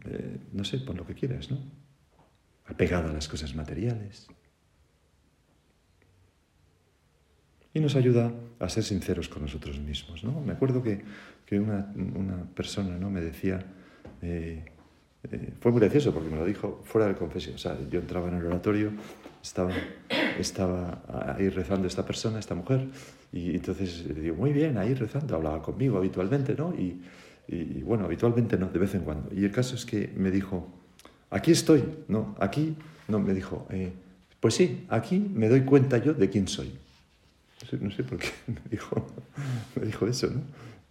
eh, 0.03 0.37
no 0.53 0.63
sé, 0.63 0.79
por 0.79 0.95
lo 0.95 1.05
que 1.05 1.13
quieras, 1.13 1.51
¿no? 1.51 1.59
Apegada 2.65 3.09
a 3.09 3.13
las 3.13 3.27
cosas 3.27 3.53
materiales. 3.55 4.27
Y 7.73 7.79
nos 7.79 7.95
ayuda 7.95 8.31
a 8.59 8.69
ser 8.69 8.83
sinceros 8.83 9.29
con 9.29 9.43
nosotros 9.43 9.79
mismos, 9.79 10.23
¿no? 10.23 10.41
Me 10.41 10.53
acuerdo 10.53 10.83
que, 10.83 11.03
una, 11.51 12.45
persona 12.55 12.97
¿no? 12.97 13.09
me 13.09 13.21
decía, 13.21 13.59
eh, 14.21 14.63
eh, 15.29 15.53
fue 15.59 15.71
muy 15.71 15.81
gracioso 15.81 16.13
porque 16.13 16.29
me 16.29 16.37
lo 16.37 16.45
dijo 16.45 16.81
fuera 16.85 17.07
del 17.07 17.17
confesión, 17.17 17.55
o 17.55 17.57
sea, 17.57 17.77
yo 17.89 17.99
entraba 17.99 18.29
en 18.29 18.35
el 18.35 18.45
oratorio, 18.45 18.91
estaba, 19.43 19.71
estaba 20.39 21.35
ahí 21.37 21.49
rezando 21.49 21.87
esta 21.87 22.05
persona, 22.05 22.39
esta 22.39 22.55
mujer, 22.55 22.87
y 23.33 23.55
entonces 23.55 24.05
le 24.05 24.21
digo, 24.21 24.35
muy 24.35 24.53
bien, 24.53 24.77
ahí 24.77 24.93
rezando, 24.93 25.35
hablaba 25.35 25.61
conmigo 25.61 25.97
habitualmente, 25.97 26.55
¿no? 26.55 26.73
Y, 26.73 27.01
y, 27.47 27.81
bueno, 27.83 28.05
habitualmente 28.05 28.57
no, 28.57 28.67
de 28.67 28.79
vez 28.79 28.95
en 28.95 29.01
cuando. 29.01 29.29
Y 29.33 29.43
el 29.43 29.51
caso 29.51 29.75
es 29.75 29.85
que 29.85 30.11
me 30.15 30.31
dijo, 30.31 30.67
aquí 31.29 31.51
estoy, 31.51 31.83
¿no? 32.07 32.35
Aquí, 32.39 32.75
no, 33.07 33.19
me 33.19 33.33
dijo, 33.33 33.67
eh, 33.69 33.91
pues 34.39 34.55
sí, 34.55 34.85
aquí 34.89 35.19
me 35.19 35.49
doy 35.49 35.61
cuenta 35.61 35.97
yo 35.97 36.13
de 36.13 36.29
quién 36.29 36.47
soy. 36.47 36.71
No 37.79 37.91
sé, 37.91 38.03
por 38.03 38.17
qué 38.17 38.29
me 38.47 38.61
dijo, 38.69 39.07
me 39.75 39.85
dijo 39.85 40.07
eso, 40.07 40.27
¿no? 40.27 40.41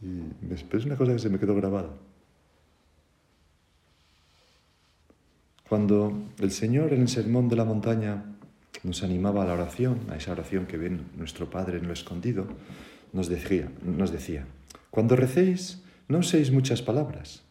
Y 0.02 0.52
es 0.52 0.84
una 0.84 0.96
cosa 0.96 1.12
que 1.12 1.18
se 1.18 1.28
me 1.28 1.38
quedó 1.38 1.54
grabada. 1.54 1.90
Cuando 5.68 6.12
el 6.38 6.50
Señor 6.50 6.92
en 6.92 7.02
el 7.02 7.08
Sermón 7.08 7.48
de 7.48 7.56
la 7.56 7.64
Montaña 7.64 8.24
nos 8.82 9.02
animaba 9.02 9.42
a 9.42 9.46
la 9.46 9.52
oración, 9.52 10.00
a 10.10 10.16
esa 10.16 10.32
oración 10.32 10.66
que 10.66 10.78
ve 10.78 10.98
nuestro 11.16 11.50
Padre 11.50 11.78
en 11.78 11.86
lo 11.86 11.92
escondido, 11.92 12.46
nos 13.12 13.28
decía, 13.28 13.70
nos 13.82 14.10
decía, 14.10 14.46
cuando 14.90 15.16
recéis, 15.16 15.82
no 16.08 16.18
uséis 16.18 16.50
muchas 16.50 16.82
palabras. 16.82 17.42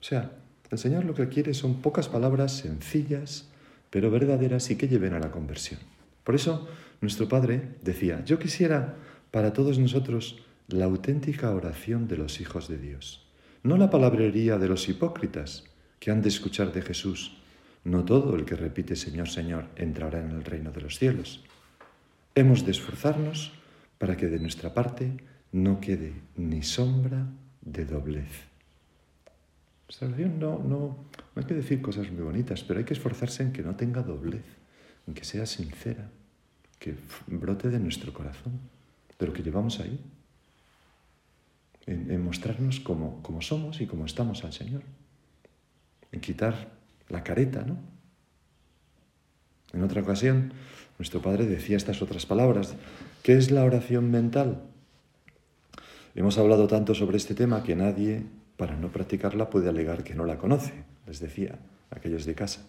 O 0.00 0.04
sea, 0.04 0.32
el 0.70 0.78
Señor 0.78 1.04
lo 1.04 1.14
que 1.14 1.28
quiere 1.28 1.54
son 1.54 1.82
pocas 1.82 2.08
palabras 2.08 2.52
sencillas, 2.52 3.48
pero 3.90 4.10
verdaderas 4.10 4.70
y 4.70 4.76
que 4.76 4.88
lleven 4.88 5.14
a 5.14 5.20
la 5.20 5.30
conversión. 5.30 5.80
Por 6.22 6.34
eso 6.34 6.68
nuestro 7.00 7.28
Padre 7.28 7.76
decía, 7.82 8.24
yo 8.24 8.38
quisiera 8.38 8.96
para 9.30 9.52
todos 9.52 9.78
nosotros 9.78 10.42
la 10.68 10.86
auténtica 10.86 11.50
oración 11.50 12.08
de 12.08 12.16
los 12.16 12.40
hijos 12.40 12.68
de 12.68 12.78
Dios, 12.78 13.26
no 13.62 13.76
la 13.76 13.90
palabrería 13.90 14.58
de 14.58 14.68
los 14.68 14.88
hipócritas 14.88 15.64
que 15.98 16.10
han 16.10 16.22
de 16.22 16.28
escuchar 16.28 16.72
de 16.72 16.82
Jesús, 16.82 17.38
no 17.84 18.04
todo 18.04 18.34
el 18.34 18.44
que 18.44 18.56
repite 18.56 18.96
Señor, 18.96 19.28
Señor 19.28 19.66
entrará 19.76 20.20
en 20.20 20.30
el 20.30 20.44
reino 20.44 20.72
de 20.72 20.80
los 20.80 20.98
cielos. 20.98 21.44
Hemos 22.34 22.64
de 22.64 22.72
esforzarnos 22.72 23.52
para 23.98 24.16
que 24.16 24.26
de 24.26 24.40
nuestra 24.40 24.74
parte 24.74 25.16
no 25.52 25.80
quede 25.80 26.14
ni 26.36 26.62
sombra 26.62 27.26
de 27.62 27.84
doblez. 27.84 28.48
Nuestra 29.88 30.08
oración 30.08 30.38
no, 30.38 30.58
no, 30.58 30.78
no 30.78 31.06
hay 31.36 31.44
que 31.44 31.54
decir 31.54 31.80
cosas 31.80 32.10
muy 32.10 32.22
bonitas, 32.22 32.64
pero 32.64 32.78
hay 32.78 32.84
que 32.84 32.94
esforzarse 32.94 33.42
en 33.42 33.52
que 33.52 33.62
no 33.62 33.76
tenga 33.76 34.02
doblez, 34.02 34.44
en 35.06 35.14
que 35.14 35.24
sea 35.24 35.46
sincera, 35.46 36.10
que 36.78 36.94
brote 37.26 37.70
de 37.70 37.78
nuestro 37.78 38.12
corazón, 38.12 38.60
de 39.18 39.26
lo 39.26 39.32
que 39.32 39.42
llevamos 39.42 39.80
ahí, 39.80 39.98
en, 41.86 42.22
mostrarnos 42.24 42.80
como, 42.80 43.22
como 43.22 43.40
somos 43.42 43.80
y 43.80 43.86
como 43.86 44.06
estamos 44.06 44.44
al 44.44 44.52
Señor, 44.52 44.82
en 46.12 46.20
quitar 46.20 46.72
la 47.08 47.22
careta, 47.22 47.62
¿no? 47.62 47.78
En 49.72 49.82
otra 49.82 50.00
ocasión, 50.00 50.52
nuestro 50.98 51.20
Padre 51.20 51.46
decía 51.46 51.76
estas 51.76 52.00
otras 52.00 52.24
palabras. 52.24 52.74
¿Qué 53.22 53.36
es 53.36 53.50
la 53.50 53.64
oración 53.64 54.10
mental? 54.10 54.62
Hemos 56.14 56.38
hablado 56.38 56.66
tanto 56.66 56.94
sobre 56.94 57.18
este 57.18 57.34
tema 57.34 57.62
que 57.62 57.76
nadie, 57.76 58.24
para 58.56 58.76
no 58.76 58.90
practicarla, 58.90 59.50
puede 59.50 59.68
alegar 59.68 60.02
que 60.02 60.14
no 60.14 60.24
la 60.24 60.38
conoce, 60.38 60.72
les 61.06 61.20
decía 61.20 61.58
aquellos 61.90 62.24
de 62.24 62.34
casa. 62.34 62.66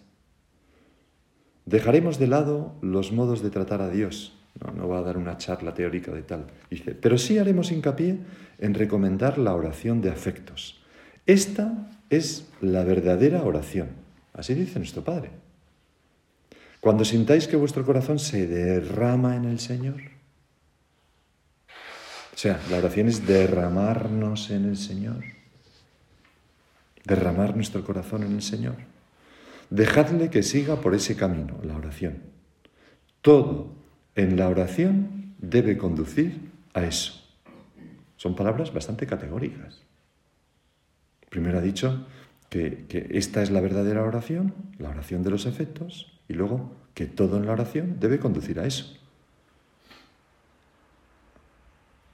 Dejaremos 1.68 2.18
de 2.18 2.26
lado 2.28 2.74
los 2.80 3.12
modos 3.12 3.42
de 3.42 3.50
tratar 3.50 3.82
a 3.82 3.90
Dios. 3.90 4.34
No, 4.64 4.72
no 4.72 4.88
va 4.88 4.98
a 4.98 5.02
dar 5.02 5.18
una 5.18 5.36
charla 5.36 5.74
teórica 5.74 6.12
de 6.12 6.22
tal. 6.22 6.46
Dice, 6.70 6.94
pero 6.94 7.18
sí 7.18 7.38
haremos 7.38 7.70
hincapié 7.70 8.18
en 8.58 8.74
recomendar 8.74 9.38
la 9.38 9.54
oración 9.54 10.00
de 10.00 10.10
afectos. 10.10 10.80
Esta 11.26 11.90
es 12.10 12.48
la 12.60 12.84
verdadera 12.84 13.42
oración 13.42 14.08
Así 14.38 14.54
dice 14.54 14.78
nuestro 14.78 15.02
Padre. 15.02 15.30
Cuando 16.80 17.04
sintáis 17.04 17.48
que 17.48 17.56
vuestro 17.56 17.84
corazón 17.84 18.20
se 18.20 18.46
derrama 18.46 19.34
en 19.34 19.46
el 19.46 19.58
Señor, 19.58 20.00
o 22.32 22.38
sea, 22.38 22.60
la 22.70 22.78
oración 22.78 23.08
es 23.08 23.26
derramarnos 23.26 24.50
en 24.50 24.66
el 24.66 24.76
Señor, 24.76 25.24
derramar 27.04 27.56
nuestro 27.56 27.82
corazón 27.82 28.22
en 28.22 28.36
el 28.36 28.42
Señor. 28.42 28.76
Dejadle 29.70 30.30
que 30.30 30.42
siga 30.42 30.80
por 30.80 30.94
ese 30.94 31.16
camino, 31.16 31.58
la 31.62 31.76
oración. 31.76 32.22
Todo 33.20 33.74
en 34.14 34.36
la 34.36 34.48
oración 34.48 35.34
debe 35.38 35.76
conducir 35.76 36.50
a 36.74 36.84
eso. 36.84 37.14
Son 38.16 38.34
palabras 38.34 38.72
bastante 38.72 39.06
categóricas. 39.06 39.82
Primero 41.28 41.58
ha 41.58 41.60
dicho, 41.60 42.06
que, 42.48 43.08
esta 43.10 43.42
es 43.42 43.50
la 43.50 43.60
verdadera 43.60 44.02
oración, 44.02 44.54
la 44.78 44.88
oración 44.88 45.22
de 45.22 45.30
los 45.30 45.46
efectos, 45.46 46.18
y 46.28 46.34
luego 46.34 46.72
que 46.94 47.06
todo 47.06 47.36
en 47.36 47.46
la 47.46 47.52
oración 47.52 47.96
debe 48.00 48.18
conducir 48.18 48.58
a 48.58 48.66
eso. 48.66 48.96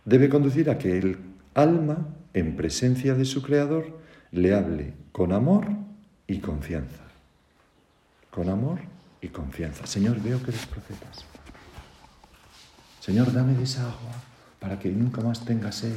Debe 0.04 0.28
conducir 0.28 0.68
a 0.68 0.78
que 0.78 0.98
el 0.98 1.18
alma, 1.54 2.08
en 2.34 2.56
presencia 2.56 3.14
de 3.14 3.24
su 3.24 3.42
Creador, 3.42 3.98
le 4.32 4.52
hable 4.52 4.94
con 5.12 5.32
amor 5.32 5.66
y 6.26 6.40
confianza. 6.40 7.03
Con 8.34 8.48
amor 8.48 8.80
y 9.20 9.28
confianza. 9.28 9.86
Señor, 9.86 10.20
veo 10.20 10.42
que 10.42 10.50
eres 10.50 10.66
profetas. 10.66 11.24
Señor, 12.98 13.32
dame 13.32 13.54
de 13.54 13.62
esa 13.62 13.82
agua 13.82 14.10
para 14.58 14.76
que 14.76 14.90
nunca 14.90 15.20
más 15.20 15.44
tenga 15.44 15.70
sed 15.70 15.94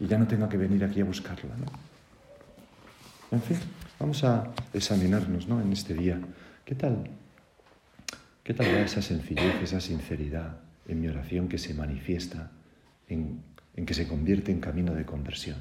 y 0.00 0.06
ya 0.06 0.16
no 0.16 0.26
tenga 0.26 0.48
que 0.48 0.56
venir 0.56 0.82
aquí 0.82 1.02
a 1.02 1.04
buscarla. 1.04 1.54
¿no? 1.58 1.66
En 3.36 3.42
fin, 3.42 3.58
vamos 4.00 4.24
a 4.24 4.50
examinarnos 4.72 5.46
¿no? 5.46 5.60
en 5.60 5.70
este 5.70 5.92
día. 5.92 6.18
¿Qué 6.64 6.74
tal? 6.74 7.10
¿Qué 8.42 8.54
tal 8.54 8.74
va 8.74 8.80
esa 8.80 9.02
sencillez, 9.02 9.56
esa 9.62 9.82
sinceridad 9.82 10.60
en 10.86 11.02
mi 11.02 11.08
oración 11.08 11.50
que 11.50 11.58
se 11.58 11.74
manifiesta, 11.74 12.50
en, 13.08 13.42
que 13.84 13.92
se 13.92 14.08
convierte 14.08 14.52
en 14.52 14.60
camino 14.60 14.94
de 14.94 15.04
conversión? 15.04 15.58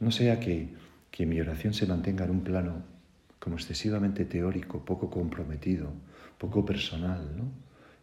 No 0.00 0.10
sea 0.12 0.40
que, 0.40 0.74
que 1.10 1.26
mi 1.26 1.38
oración 1.42 1.74
se 1.74 1.86
mantenga 1.86 2.24
en 2.24 2.30
un 2.30 2.40
plano 2.42 2.97
como 3.48 3.56
excesivamente 3.56 4.26
teórico, 4.26 4.84
poco 4.84 5.08
comprometido, 5.08 5.90
poco 6.36 6.66
personal, 6.66 7.34
¿no? 7.34 7.50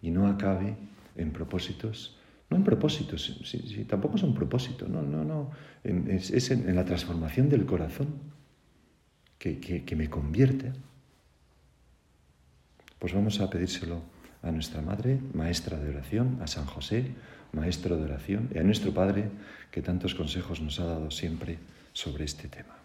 y 0.02 0.10
no 0.10 0.26
acabe 0.26 0.76
en 1.16 1.32
propósitos 1.32 2.18
no 2.50 2.58
en 2.58 2.64
propósitos, 2.64 3.42
sí, 3.44 3.86
tampoco 3.86 4.18
es 4.18 4.24
un 4.24 4.34
propósito, 4.34 4.88
no, 4.88 5.02
no, 5.02 5.24
no. 5.24 5.52
es, 5.84 6.52
en, 6.52 6.76
la 6.76 6.86
transformación 6.86 7.50
del 7.50 7.66
corazón 7.66 8.08
que, 9.40 9.60
que 9.60 9.96
me 9.96 10.12
convierte. 10.12 10.72
Pues 13.00 13.14
vamos 13.14 13.40
a 13.40 13.50
pedírselo 13.50 14.04
a 14.44 14.52
nuestra 14.52 14.82
Madre, 14.82 15.20
maestra 15.34 15.80
de 15.80 15.90
oración, 15.90 16.38
a 16.42 16.46
San 16.46 16.68
José, 16.68 17.16
maestro 17.52 17.98
de 17.98 18.04
oración, 18.04 18.50
y 18.54 18.60
a 18.60 18.64
nuestro 18.64 18.94
Padre, 18.94 19.32
que 19.72 19.82
tantos 19.82 20.14
consejos 20.14 20.62
nos 20.62 20.80
ha 20.80 20.86
dado 20.86 21.10
siempre 21.10 21.58
sobre 21.94 22.26
este 22.26 22.48
tema. 22.48 22.85